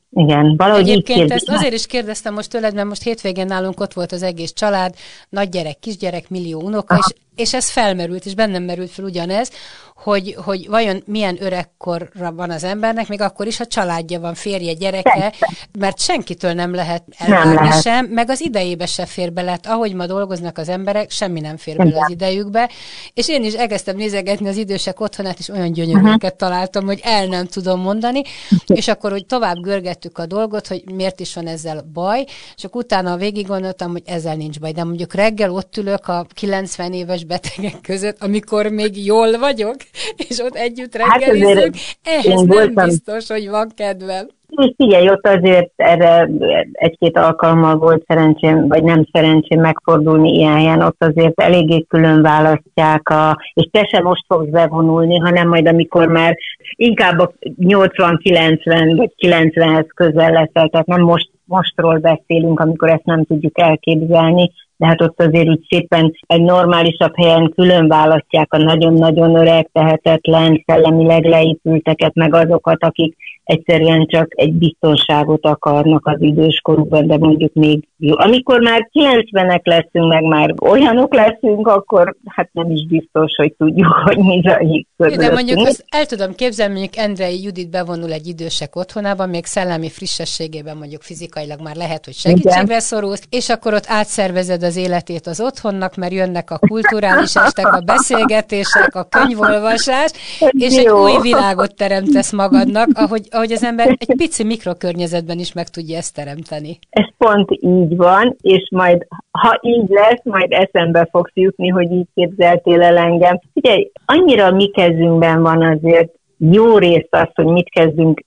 Igen, 0.09 0.55
valahogy 0.57 0.89
Egyébként 0.89 1.31
ezt 1.31 1.49
azért 1.49 1.73
is 1.73 1.85
kérdeztem 1.85 2.33
most 2.33 2.49
tőled, 2.49 2.73
mert 2.73 2.87
most 2.87 3.03
hétvégén 3.03 3.45
nálunk 3.45 3.79
ott 3.79 3.93
volt 3.93 4.11
az 4.11 4.23
egész 4.23 4.53
család, 4.53 4.95
nagy 5.29 5.49
gyerek, 5.49 5.79
kisgyerek, 5.79 6.29
millió 6.29 6.61
unoka, 6.61 6.95
és, 6.95 7.15
és 7.35 7.53
ez 7.53 7.69
felmerült, 7.69 8.25
és 8.25 8.35
bennem 8.35 8.63
merült 8.63 8.89
fel 8.89 9.05
ugyanez, 9.05 9.51
hogy, 9.97 10.35
hogy 10.43 10.67
vajon 10.67 11.03
milyen 11.05 11.37
öregkorra 11.39 12.31
van 12.31 12.49
az 12.49 12.63
embernek, 12.63 13.07
még 13.07 13.21
akkor 13.21 13.47
is, 13.47 13.57
ha 13.57 13.65
családja 13.65 14.19
van, 14.19 14.33
férje, 14.33 14.73
gyereke, 14.73 15.33
mert 15.79 15.99
senkitől 15.99 16.53
nem 16.53 16.73
lehet 16.73 17.03
elvárni 17.17 17.81
sem, 17.81 18.05
meg 18.05 18.29
az 18.29 18.41
idejébe 18.41 18.85
se 18.85 19.05
fér 19.05 19.33
bele. 19.33 19.59
Ahogy 19.63 19.93
ma 19.93 20.05
dolgoznak 20.05 20.57
az 20.57 20.69
emberek, 20.69 21.11
semmi 21.11 21.39
nem 21.39 21.57
fér 21.57 21.77
bele 21.77 21.99
az 21.99 22.09
idejükbe. 22.09 22.69
És 23.13 23.29
én 23.29 23.43
is 23.43 23.53
elkezdtem 23.53 23.95
nézegetni 23.95 24.47
az 24.47 24.57
idősek 24.57 24.99
otthonát, 24.99 25.39
és 25.39 25.49
olyan 25.49 25.71
gyönyörűeket 25.71 26.23
uh-huh. 26.23 26.37
találtam, 26.37 26.85
hogy 26.85 26.99
el 27.03 27.25
nem 27.25 27.45
tudom 27.45 27.81
mondani, 27.81 28.21
és 28.67 28.87
akkor, 28.87 29.11
hogy 29.11 29.25
tovább 29.25 29.57
görgettük 29.61 30.17
a 30.17 30.25
dolgot, 30.25 30.67
hogy 30.67 30.83
miért 30.93 31.19
is 31.19 31.33
van 31.33 31.47
ezzel 31.47 31.89
baj, 31.93 32.25
akkor 32.63 32.83
utána 32.83 33.17
végig 33.17 33.47
gondoltam, 33.47 33.91
hogy 33.91 34.03
ezzel 34.05 34.35
nincs 34.35 34.59
baj, 34.59 34.71
de 34.71 34.83
mondjuk 34.83 35.13
reggel 35.13 35.51
ott 35.51 35.77
ülök 35.77 36.07
a 36.07 36.25
90 36.33 36.93
éves 36.93 37.23
betegek 37.23 37.81
között, 37.81 38.23
amikor 38.23 38.67
még 38.67 39.05
jól 39.05 39.37
vagyok, 39.37 39.75
és 40.29 40.39
ott 40.39 40.55
együtt 40.55 40.95
reggelizünk, 40.95 41.75
hát 41.75 41.97
ehhez 42.03 42.25
nem 42.25 42.45
voltam... 42.45 42.85
biztos, 42.85 43.27
hogy 43.27 43.49
van 43.49 43.71
kedvem. 43.75 44.27
És 44.49 44.73
figyelj, 44.77 45.09
ott 45.09 45.27
azért 45.27 45.71
erre 45.75 46.29
egy-két 46.71 47.17
alkalommal 47.17 47.77
volt 47.77 48.03
szerencsém, 48.07 48.67
vagy 48.67 48.83
nem 48.83 49.07
szerencsém 49.11 49.59
megfordulni 49.59 50.31
ilyen 50.31 50.53
helyen, 50.53 50.81
ott 50.81 51.03
azért 51.03 51.41
eléggé 51.41 51.85
külön 51.87 52.21
választják, 52.21 53.09
a, 53.09 53.37
és 53.53 53.69
te 53.71 53.87
sem 53.91 54.03
most 54.03 54.23
fogsz 54.27 54.49
bevonulni, 54.49 55.17
hanem 55.17 55.47
majd 55.47 55.67
amikor 55.67 56.07
már 56.07 56.37
inkább 56.75 57.19
a 57.19 57.33
80-90 57.59 58.93
vagy 58.95 59.13
90-hez 59.17 59.87
közel 59.95 60.31
leszel, 60.31 60.69
tehát 60.69 60.85
nem 60.85 61.01
most, 61.01 61.29
mostról 61.45 61.97
beszélünk, 61.97 62.59
amikor 62.59 62.89
ezt 62.89 63.05
nem 63.05 63.25
tudjuk 63.25 63.59
elképzelni, 63.59 64.51
de 64.77 64.85
hát 64.85 65.01
ott 65.01 65.21
azért 65.21 65.47
úgy 65.47 65.65
szépen 65.69 66.13
egy 66.27 66.41
normálisabb 66.41 67.15
helyen 67.15 67.53
külön 67.55 67.87
választják 67.87 68.53
a 68.53 68.57
nagyon-nagyon 68.57 69.35
öreg, 69.35 69.69
tehetetlen, 69.71 70.63
szellemileg 70.65 71.25
leépülteket, 71.25 72.15
meg 72.15 72.33
azokat, 72.33 72.83
akik 72.83 73.15
egyszerűen 73.43 74.05
csak 74.05 74.27
egy 74.29 74.53
biztonságot 74.53 75.45
akarnak 75.45 76.05
az 76.05 76.21
időskorukban, 76.21 77.07
de 77.07 77.17
mondjuk 77.17 77.53
még. 77.53 77.87
Amikor 77.99 78.61
már 78.61 78.89
90-ek 78.93 79.63
leszünk, 79.63 80.07
meg 80.07 80.23
már 80.23 80.53
olyanok 80.61 81.13
leszünk, 81.13 81.67
akkor 81.67 82.15
hát 82.25 82.49
nem 82.51 82.71
is 82.71 82.87
biztos, 82.87 83.35
hogy 83.35 83.53
tudjuk, 83.57 83.87
hogy 84.05 84.17
mi 84.17 84.41
zajlik 84.45 84.87
De 84.97 85.31
mondjuk 85.31 85.67
azt 85.67 85.85
el 85.89 86.05
tudom 86.05 86.35
képzelni, 86.35 86.73
mondjuk 86.73 86.97
Endrei 86.97 87.43
Judit 87.43 87.69
bevonul 87.69 88.11
egy 88.11 88.27
idősek 88.27 88.75
otthonába, 88.75 89.25
még 89.25 89.45
szellemi 89.45 89.89
frissességében 89.89 90.77
mondjuk 90.77 91.01
fizikailag 91.01 91.61
már 91.61 91.75
lehet, 91.75 92.05
hogy 92.05 92.13
segítségre 92.13 92.79
szorulsz, 92.79 93.27
és 93.29 93.49
akkor 93.49 93.73
ott 93.73 93.85
átszervezed 93.87 94.63
az 94.63 94.75
életét 94.77 95.27
az 95.27 95.41
otthonnak, 95.41 95.95
mert 95.95 96.13
jönnek 96.13 96.51
a 96.51 96.59
kulturális 96.67 97.35
estek, 97.35 97.73
a 97.73 97.79
beszélgetések, 97.79 98.95
a 98.95 99.03
könyvolvasás, 99.03 100.11
és 100.49 100.75
egy 100.77 100.89
új 100.89 101.21
világot 101.21 101.75
teremtesz 101.75 102.31
magadnak, 102.31 102.87
ahogy, 102.93 103.27
ahogy 103.31 103.51
az 103.51 103.63
ember 103.63 103.87
egy 103.87 104.15
pici 104.17 104.43
mikrokörnyezetben 104.43 105.39
is 105.39 105.53
meg 105.53 105.67
tudja 105.67 105.97
ezt 105.97 106.13
teremteni. 106.13 106.79
Ez 106.89 107.05
pont 107.17 107.51
így 107.51 107.95
van, 107.95 108.35
és 108.41 108.67
majd, 108.71 109.07
ha 109.31 109.59
így 109.61 109.87
lesz, 109.87 110.23
majd 110.23 110.51
eszembe 110.51 111.07
fogsz 111.11 111.31
jutni, 111.33 111.67
hogy 111.67 111.91
így 111.91 112.07
képzeltél 112.15 112.81
el 112.81 112.97
engem. 112.97 113.39
Ugye, 113.53 113.83
annyira 114.05 114.51
mi 114.51 114.67
kezünkben 114.67 115.41
van 115.41 115.61
azért 115.61 116.11
jó 116.37 116.77
részt 116.77 117.07
az, 117.09 117.29
hogy 117.33 117.45
mit 117.45 117.69
kezdünk 117.69 118.25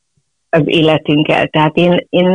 az 0.50 0.62
életünkkel. 0.64 1.46
Tehát 1.46 1.76
én, 1.76 2.06
én 2.08 2.28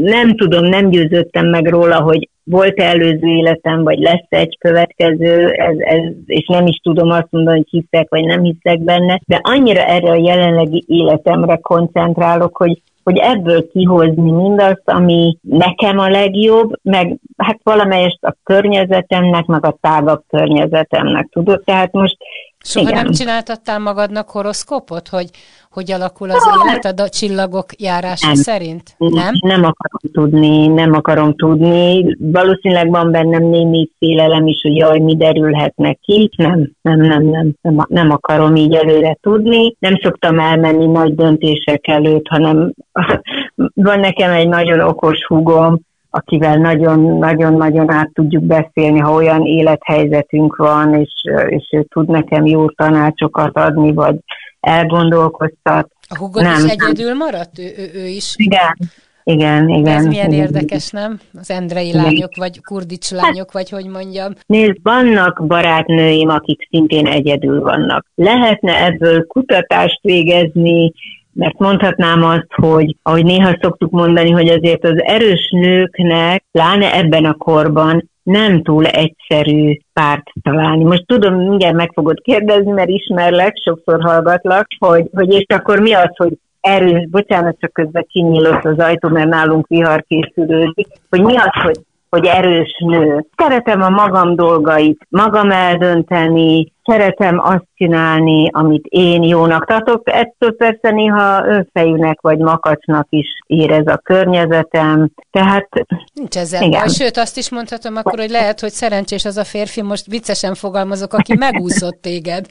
nem 0.00 0.36
tudom, 0.36 0.64
nem 0.64 0.90
győződtem 0.90 1.46
meg 1.46 1.68
róla, 1.68 2.00
hogy 2.00 2.28
volt 2.44 2.80
előző 2.80 3.28
életem, 3.28 3.84
vagy 3.84 3.98
lesz 3.98 4.26
egy 4.28 4.58
következő, 4.58 5.48
ez, 5.48 5.76
ez, 5.78 6.02
és 6.26 6.46
nem 6.46 6.66
is 6.66 6.76
tudom 6.82 7.10
azt 7.10 7.28
mondani, 7.30 7.56
hogy 7.56 7.68
hiszek, 7.80 8.08
vagy 8.08 8.24
nem 8.24 8.42
hiszek 8.42 8.80
benne, 8.80 9.20
de 9.26 9.40
annyira 9.42 9.84
erre 9.84 10.10
a 10.10 10.22
jelenlegi 10.24 10.84
életemre 10.86 11.56
koncentrálok, 11.56 12.56
hogy 12.56 12.82
hogy 13.04 13.18
ebből 13.18 13.70
kihozni 13.70 14.30
mindazt, 14.30 14.82
ami 14.84 15.36
nekem 15.42 15.98
a 15.98 16.08
legjobb, 16.08 16.78
meg 16.82 17.18
hát 17.36 17.60
valamelyest 17.62 18.24
a 18.24 18.36
környezetemnek, 18.42 19.46
meg 19.46 19.66
a 19.66 19.78
tágabb 19.80 20.22
környezetemnek, 20.28 21.28
tudod? 21.30 21.62
Tehát 21.64 21.92
most 21.92 22.16
Soha 22.64 22.88
igen. 22.88 23.02
nem 23.02 23.12
csináltattál 23.12 23.78
magadnak 23.78 24.30
horoszkópot, 24.30 25.08
hogy 25.08 25.30
hogy 25.74 25.92
alakul 25.92 26.30
az 26.30 26.48
élet 26.62 27.00
a 27.00 27.08
csillagok 27.08 27.66
járása 27.80 28.26
nem. 28.26 28.34
szerint? 28.34 28.94
Nem? 28.98 29.32
Nem 29.40 29.64
akarom 29.64 30.12
tudni, 30.12 30.66
nem 30.66 30.92
akarom 30.92 31.34
tudni. 31.34 32.16
Valószínűleg 32.18 32.90
van 32.90 33.10
bennem 33.10 33.44
némi 33.44 33.90
félelem 33.98 34.46
is, 34.46 34.60
hogy 34.62 34.76
jaj, 34.76 34.98
mi 34.98 35.16
derülhetnek 35.16 35.98
ki. 36.00 36.30
Nem, 36.36 36.70
nem, 36.82 37.00
nem, 37.00 37.22
nem, 37.22 37.54
nem, 37.60 37.86
nem 37.88 38.10
akarom 38.10 38.56
így 38.56 38.74
előre 38.74 39.16
tudni. 39.20 39.74
Nem 39.78 39.98
szoktam 40.02 40.38
elmenni 40.38 40.86
nagy 40.86 41.14
döntések 41.14 41.88
előtt, 41.88 42.26
hanem 42.28 42.74
van 43.74 44.00
nekem 44.00 44.30
egy 44.30 44.48
nagyon 44.48 44.80
okos 44.80 45.24
húgom, 45.26 45.80
akivel 46.14 46.56
nagyon-nagyon-nagyon 46.56 47.90
át 47.90 48.10
tudjuk 48.12 48.42
beszélni, 48.42 48.98
ha 48.98 49.12
olyan 49.12 49.44
élethelyzetünk 49.44 50.56
van, 50.56 50.94
és, 50.94 51.12
és 51.48 51.68
ő 51.72 51.82
tud 51.82 52.08
nekem 52.08 52.46
jó 52.46 52.70
tanácsokat 52.70 53.56
adni, 53.56 53.92
vagy 53.92 54.16
elgondolkoztat. 54.60 55.90
A 56.08 56.18
hugod 56.18 56.42
nem, 56.42 56.64
is 56.64 56.70
egyedül 56.70 57.14
maradt? 57.14 57.58
Ő, 57.58 57.72
ő, 57.76 57.90
ő 57.94 58.06
is? 58.06 58.34
Igen, 58.36 58.76
igen, 59.24 59.68
igen. 59.68 59.96
Ez 59.96 60.06
milyen 60.06 60.32
igen. 60.32 60.44
érdekes, 60.44 60.90
nem? 60.90 61.20
Az 61.38 61.50
endrei 61.50 61.88
igen. 61.88 62.02
lányok, 62.02 62.36
vagy 62.36 62.60
kurdics 62.60 63.10
lányok, 63.10 63.52
vagy 63.52 63.70
hogy 63.70 63.86
mondjam. 63.86 64.32
Nézd, 64.46 64.76
vannak 64.82 65.46
barátnőim, 65.46 66.28
akik 66.28 66.68
szintén 66.70 67.06
egyedül 67.06 67.60
vannak. 67.60 68.06
Lehetne 68.14 68.84
ebből 68.84 69.26
kutatást 69.26 69.98
végezni, 70.02 70.92
mert 71.34 71.58
mondhatnám 71.58 72.22
azt, 72.22 72.46
hogy 72.54 72.96
ahogy 73.02 73.24
néha 73.24 73.58
szoktuk 73.60 73.90
mondani, 73.90 74.30
hogy 74.30 74.48
azért 74.48 74.84
az 74.84 75.02
erős 75.02 75.50
nőknek, 75.50 76.44
pláne 76.52 76.94
ebben 76.94 77.24
a 77.24 77.34
korban 77.34 78.10
nem 78.22 78.62
túl 78.62 78.86
egyszerű 78.86 79.78
párt 79.92 80.26
találni. 80.42 80.84
Most 80.84 81.06
tudom, 81.06 81.34
mindjárt 81.34 81.74
meg 81.74 81.90
fogod 81.94 82.20
kérdezni, 82.20 82.70
mert 82.70 82.88
ismerlek, 82.88 83.56
sokszor 83.64 84.02
hallgatlak, 84.02 84.66
hogy, 84.78 85.08
hogy 85.12 85.32
és 85.32 85.46
akkor 85.48 85.80
mi 85.80 85.92
az, 85.92 86.10
hogy 86.16 86.38
erős, 86.60 87.08
bocsánat, 87.10 87.56
csak 87.60 87.72
közben 87.72 88.06
kinyílott 88.08 88.64
az 88.64 88.78
ajtó, 88.78 89.08
mert 89.08 89.28
nálunk 89.28 89.66
vihar 89.66 90.04
készülődik, 90.08 90.86
hogy 91.10 91.22
mi 91.22 91.36
az, 91.36 91.62
hogy 91.62 91.78
hogy 92.14 92.26
erős 92.26 92.82
nő. 92.86 93.26
Szeretem 93.36 93.82
a 93.82 93.88
magam 93.88 94.36
dolgait, 94.36 95.06
magam 95.08 95.50
eldönteni, 95.50 96.72
szeretem 96.84 97.38
azt 97.38 97.66
csinálni, 97.74 98.50
amit 98.52 98.84
én 98.88 99.22
jónak 99.22 99.66
tartok. 99.66 100.02
Ettől 100.04 100.56
persze 100.56 100.90
néha 100.90 101.46
önfejűnek 101.46 102.20
vagy 102.20 102.38
makacsnak 102.38 103.06
is 103.10 103.26
érez 103.46 103.86
a 103.86 103.96
környezetem. 103.96 105.10
Tehát 105.30 105.68
Nincs 106.14 106.36
ezzel 106.36 106.62
igen. 106.62 106.80
baj. 106.80 106.88
Sőt, 106.88 107.16
azt 107.16 107.36
is 107.36 107.50
mondhatom 107.50 107.96
akkor, 107.96 108.18
hogy 108.18 108.30
lehet, 108.30 108.60
hogy 108.60 108.70
szerencsés 108.70 109.24
az 109.24 109.36
a 109.36 109.44
férfi, 109.44 109.82
most 109.82 110.06
viccesen 110.06 110.54
fogalmazok, 110.54 111.12
aki 111.12 111.34
megúszott 111.36 112.00
téged. 112.02 112.46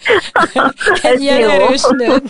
Egy 1.11 1.21
ilyen 1.21 1.39
jó. 1.39 1.49
erős 1.49 1.83
nőt. 1.97 2.29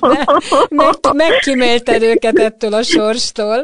Meg, 0.70 0.89
megkímélted 1.13 2.02
őket 2.02 2.38
ettől 2.38 2.74
a 2.74 2.84
sorstól. 2.84 3.62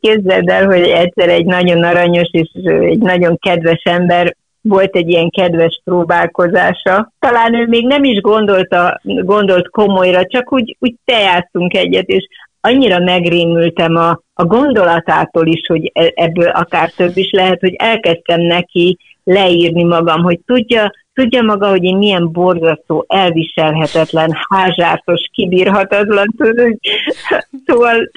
Képzeld 0.00 0.48
el, 0.48 0.66
hogy 0.66 0.82
egyszer 0.82 1.28
egy 1.28 1.44
nagyon 1.44 1.82
aranyos 1.82 2.28
és 2.30 2.50
egy 2.64 2.98
nagyon 2.98 3.38
kedves 3.38 3.82
ember 3.84 4.36
volt 4.68 4.96
egy 4.96 5.08
ilyen 5.08 5.30
kedves 5.30 5.80
próbálkozása. 5.84 7.12
Talán 7.18 7.54
ő 7.54 7.66
még 7.66 7.86
nem 7.86 8.04
is 8.04 8.20
gondolta, 8.20 9.00
gondolt 9.02 9.70
komolyra, 9.70 10.26
csak 10.26 10.52
úgy, 10.52 10.76
úgy 10.80 10.94
tejáztunk 11.04 11.76
egyet, 11.76 12.06
és 12.08 12.28
annyira 12.60 12.98
megrémültem 12.98 13.96
a, 13.96 14.20
a 14.34 14.44
gondolatától 14.44 15.46
is, 15.46 15.66
hogy 15.66 15.90
e, 15.94 16.12
ebből 16.14 16.48
akár 16.48 16.90
több 16.90 17.16
is 17.16 17.30
lehet, 17.30 17.60
hogy 17.60 17.74
elkezdtem 17.74 18.40
neki 18.40 18.98
leírni 19.24 19.84
magam, 19.84 20.22
hogy 20.22 20.40
tudja, 20.46 20.92
tudja 21.14 21.42
maga, 21.42 21.68
hogy 21.68 21.84
én 21.84 21.96
milyen 21.96 22.32
borzasztó, 22.32 23.04
elviselhetetlen, 23.08 24.30
házártos, 24.48 25.28
kibírhatatlan, 25.32 26.34
tudod, 26.36 26.78
szóval... 27.66 28.10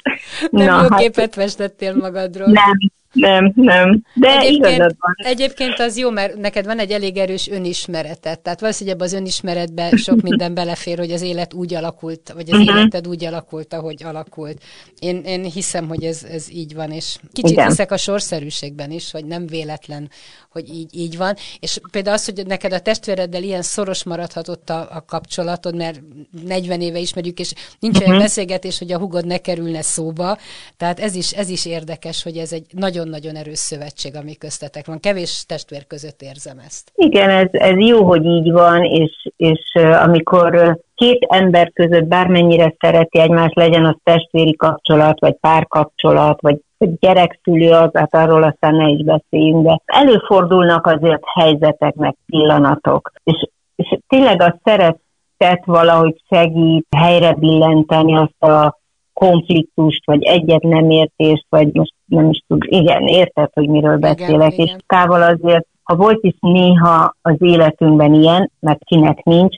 Nem 0.50 0.66
na, 0.66 0.82
jó 0.82 0.88
hát, 0.88 1.00
képet 1.00 1.34
festettél 1.34 1.94
magadról. 1.94 2.46
Nem, 2.46 2.78
Nem, 3.12 3.52
nem. 3.54 4.02
De 4.14 4.38
egyébként, 4.38 4.78
van. 4.78 5.14
Egyébként 5.16 5.78
az 5.78 5.96
jó, 5.96 6.10
mert 6.10 6.36
neked 6.36 6.64
van 6.64 6.78
egy 6.78 6.90
elég 6.90 7.16
erős 7.16 7.48
önismeretet. 7.48 8.40
Tehát 8.40 8.60
valószínűleg 8.60 9.02
az 9.02 9.12
önismeretben 9.12 9.96
sok 9.96 10.20
minden 10.20 10.54
belefér, 10.54 10.98
hogy 10.98 11.10
az 11.10 11.22
élet 11.22 11.54
úgy 11.54 11.74
alakult, 11.74 12.32
vagy 12.34 12.50
az 12.50 12.58
uh-huh. 12.58 12.76
életed 12.76 13.08
úgy 13.08 13.24
alakult, 13.24 13.74
ahogy 13.74 14.02
alakult. 14.04 14.62
Én, 14.98 15.22
én 15.24 15.44
hiszem, 15.44 15.88
hogy 15.88 16.04
ez, 16.04 16.24
ez 16.30 16.50
így 16.50 16.74
van, 16.74 16.90
és 16.90 17.16
kicsit 17.32 17.50
Igen. 17.50 17.68
hiszek 17.68 17.92
a 17.92 17.96
sorszerűségben 17.96 18.90
is, 18.90 19.10
hogy 19.10 19.24
nem 19.24 19.46
véletlen, 19.46 20.10
hogy 20.50 20.74
így, 20.74 20.96
így 20.96 21.16
van. 21.16 21.34
És 21.60 21.80
például 21.90 22.16
az, 22.16 22.24
hogy 22.24 22.46
neked 22.46 22.72
a 22.72 22.80
testvéreddel 22.80 23.42
ilyen 23.42 23.62
szoros 23.62 24.04
maradhatott 24.04 24.70
a, 24.70 24.88
a 24.90 25.04
kapcsolatod, 25.06 25.76
mert 25.76 26.00
40 26.44 26.80
éve 26.80 26.98
ismerjük, 26.98 27.38
és 27.38 27.52
nincs 27.78 27.96
uh-huh. 27.96 28.10
olyan 28.10 28.22
beszélgetés, 28.22 28.78
hogy 28.78 28.92
a 28.92 28.98
hugod 28.98 29.26
ne 29.26 29.38
kerülne 29.38 29.82
szóba. 29.82 30.38
Tehát 30.76 31.00
ez 31.00 31.14
is, 31.14 31.32
ez 31.32 31.48
is 31.48 31.66
érdekes, 31.66 32.22
hogy 32.22 32.36
ez 32.36 32.52
egy 32.52 32.66
nagyon-nagyon 32.98 33.42
erős 33.42 33.58
szövetség, 33.58 34.16
ami 34.16 34.36
köztetek 34.36 34.86
van. 34.86 35.00
Kevés 35.00 35.44
testvér 35.46 35.86
között 35.86 36.20
érzem 36.22 36.58
ezt. 36.58 36.92
Igen, 36.94 37.30
ez, 37.30 37.48
ez 37.50 37.76
jó, 37.78 38.04
hogy 38.04 38.24
így 38.24 38.52
van, 38.52 38.84
és, 38.84 39.28
és 39.36 39.74
amikor 40.04 40.78
két 40.94 41.26
ember 41.28 41.72
között 41.72 42.04
bármennyire 42.04 42.74
szereti 42.78 43.18
egymást, 43.18 43.54
legyen 43.54 43.84
az 43.84 43.96
testvéri 44.02 44.56
kapcsolat, 44.56 45.20
vagy 45.20 45.34
párkapcsolat, 45.40 46.40
vagy 46.40 46.58
gyerekszülő 46.78 47.70
az, 47.70 47.90
hát 47.92 48.14
arról 48.14 48.42
aztán 48.42 48.74
ne 48.74 48.88
is 48.88 49.04
beszéljünk, 49.04 49.66
de 49.66 49.80
előfordulnak 49.84 50.86
azért 50.86 51.22
helyzetek, 51.34 51.94
meg 51.94 52.16
pillanatok, 52.26 53.12
és, 53.24 53.48
és 53.76 53.98
tényleg 54.06 54.42
a 54.42 54.58
szeretet 54.64 55.64
valahogy 55.64 56.22
segít 56.28 56.86
helyre 56.96 57.32
billenteni 57.32 58.16
azt 58.16 58.42
a 58.42 58.78
konfliktust, 59.12 60.06
vagy 60.06 60.22
egyet 60.22 60.62
nem 60.62 60.90
értést, 60.90 61.46
vagy 61.48 61.72
most 61.72 61.92
nem 62.08 62.30
is 62.30 62.44
tud, 62.48 62.64
igen, 62.66 63.02
érted, 63.02 63.50
hogy 63.52 63.68
miről 63.68 63.96
beszélek, 63.96 64.52
igen, 64.52 64.66
és 64.66 64.70
igen. 64.70 64.82
távol 64.86 65.22
azért, 65.22 65.66
ha 65.82 65.96
volt 65.96 66.18
is 66.24 66.34
néha 66.40 67.14
az 67.22 67.36
életünkben 67.38 68.14
ilyen, 68.14 68.50
mert 68.60 68.84
kinek 68.84 69.22
nincs, 69.22 69.56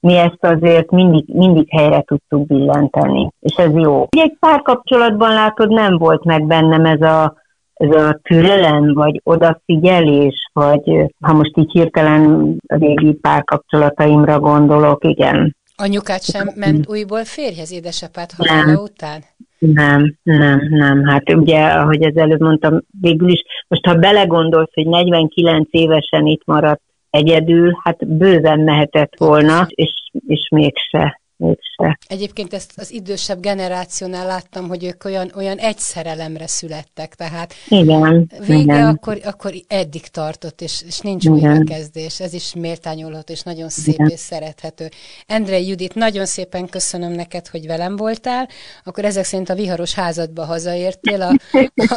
mi 0.00 0.16
ezt 0.16 0.38
azért 0.44 0.90
mindig, 0.90 1.24
mindig 1.26 1.68
helyre 1.70 2.02
tudtuk 2.02 2.46
billenteni, 2.46 3.30
és 3.40 3.54
ez 3.54 3.72
jó. 3.74 4.06
Egy 4.10 4.36
párkapcsolatban 4.40 5.32
látod, 5.32 5.68
nem 5.68 5.98
volt 5.98 6.24
meg 6.24 6.46
bennem 6.46 6.84
ez 6.84 7.00
a, 7.00 7.36
ez 7.74 7.90
a 7.90 8.20
türelem, 8.22 8.94
vagy 8.94 9.20
odafigyelés, 9.24 10.50
vagy 10.52 11.12
ha 11.20 11.32
most 11.32 11.56
így 11.56 11.70
hirtelen 11.70 12.56
a 12.66 12.76
régi 12.76 13.12
párkapcsolataimra 13.12 14.40
gondolok, 14.40 15.04
igen. 15.04 15.56
Anyukát 15.76 16.22
sem 16.22 16.48
ment 16.54 16.88
újból 16.88 17.24
férjhez 17.24 17.72
édesapád 17.72 18.30
halála 18.32 18.82
után? 18.82 19.24
Nem, 19.60 20.14
nem, 20.22 20.66
nem. 20.70 21.04
Hát 21.04 21.34
ugye, 21.34 21.64
ahogy 21.64 22.02
az 22.02 22.16
előbb 22.16 22.40
mondtam, 22.40 22.80
végül 23.00 23.28
is, 23.28 23.42
most 23.68 23.86
ha 23.86 23.94
belegondolsz, 23.94 24.74
hogy 24.74 24.86
49 24.86 25.68
évesen 25.70 26.26
itt 26.26 26.42
maradt 26.44 26.82
egyedül, 27.10 27.78
hát 27.82 28.08
bőven 28.08 28.60
mehetett 28.60 29.12
volna, 29.18 29.66
és, 29.68 29.92
és 30.26 30.48
mégse 30.50 31.20
mégse. 31.40 31.98
Egyébként 32.06 32.54
ezt 32.54 32.72
az 32.76 32.92
idősebb 32.92 33.40
generációnál 33.40 34.26
láttam, 34.26 34.68
hogy 34.68 34.84
ők 34.84 35.04
olyan, 35.04 35.32
olyan 35.36 35.58
egy 35.58 35.78
szerelemre 35.78 36.46
születtek, 36.46 37.14
tehát 37.14 37.54
igen, 37.68 38.30
vége 38.38 38.60
igen. 38.60 38.86
Akkor, 38.86 39.20
akkor 39.24 39.52
eddig 39.68 40.06
tartott, 40.06 40.60
és, 40.60 40.82
és 40.86 40.98
nincs 40.98 41.26
újra 41.26 41.64
kezdés. 41.64 42.20
Ez 42.20 42.32
is 42.32 42.54
méltányolható, 42.54 43.32
és 43.32 43.42
nagyon 43.42 43.68
szép 43.68 43.94
igen. 43.94 44.08
és 44.08 44.20
szerethető. 44.20 44.88
Endre 45.26 45.60
Judit, 45.60 45.94
nagyon 45.94 46.26
szépen 46.26 46.66
köszönöm 46.66 47.12
neked, 47.12 47.48
hogy 47.48 47.66
velem 47.66 47.96
voltál. 47.96 48.48
Akkor 48.84 49.04
ezek 49.04 49.24
szerint 49.24 49.48
a 49.48 49.54
viharos 49.54 49.94
házadba 49.94 50.44
hazaértél 50.44 51.22
a, 51.22 51.34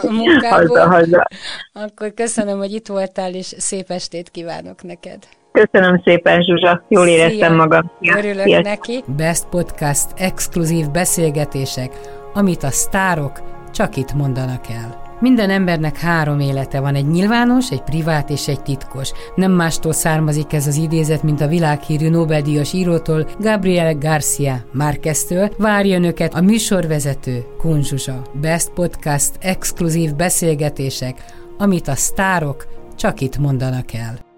a 0.01 0.11
munkából. 0.11 0.79
haza, 0.79 0.89
haza. 0.89 1.27
Akkor 1.73 2.13
köszönöm, 2.13 2.57
hogy 2.57 2.73
itt 2.73 2.87
voltál, 2.87 3.33
és 3.33 3.55
szép 3.57 3.91
estét 3.91 4.29
kívánok 4.29 4.83
neked. 4.83 5.27
Köszönöm 5.53 6.01
szépen, 6.05 6.41
Zsuzsa. 6.41 6.83
Jól 6.87 7.07
éreztem 7.07 7.49
Szia. 7.49 7.55
magam. 7.55 7.91
Szia. 8.01 8.17
Örülök 8.17 8.45
Szia. 8.45 8.61
neki. 8.61 9.03
Best 9.17 9.45
Podcast 9.49 10.07
exkluzív 10.15 10.89
beszélgetések, 10.89 11.91
amit 12.33 12.63
a 12.63 12.69
sztárok 12.69 13.41
csak 13.71 13.95
itt 13.95 14.13
mondanak 14.13 14.69
el. 14.69 15.01
Minden 15.19 15.49
embernek 15.49 15.97
három 15.97 16.39
élete 16.39 16.79
van, 16.79 16.95
egy 16.95 17.07
nyilvános, 17.07 17.71
egy 17.71 17.81
privát 17.81 18.29
és 18.29 18.47
egy 18.47 18.61
titkos. 18.61 19.11
Nem 19.35 19.51
mástól 19.51 19.93
származik 19.93 20.53
ez 20.53 20.67
az 20.67 20.75
idézet, 20.75 21.23
mint 21.23 21.41
a 21.41 21.47
világhírű 21.47 22.09
Nobel-díjas 22.09 22.73
írótól, 22.73 23.27
Gabriel 23.39 23.95
Garcia 23.97 24.55
Márqueztől. 24.71 25.49
Várja 25.57 25.95
önöket 25.97 26.33
a 26.33 26.41
műsorvezető 26.41 27.45
Kunzsuzsa. 27.57 28.21
Best 28.41 28.69
Podcast 28.69 29.31
exkluzív 29.39 30.15
beszélgetések, 30.15 31.25
amit 31.57 31.87
a 31.87 31.95
sztárok 31.95 32.65
csak 32.95 33.21
itt 33.21 33.37
mondanak 33.37 33.93
el. 33.93 34.32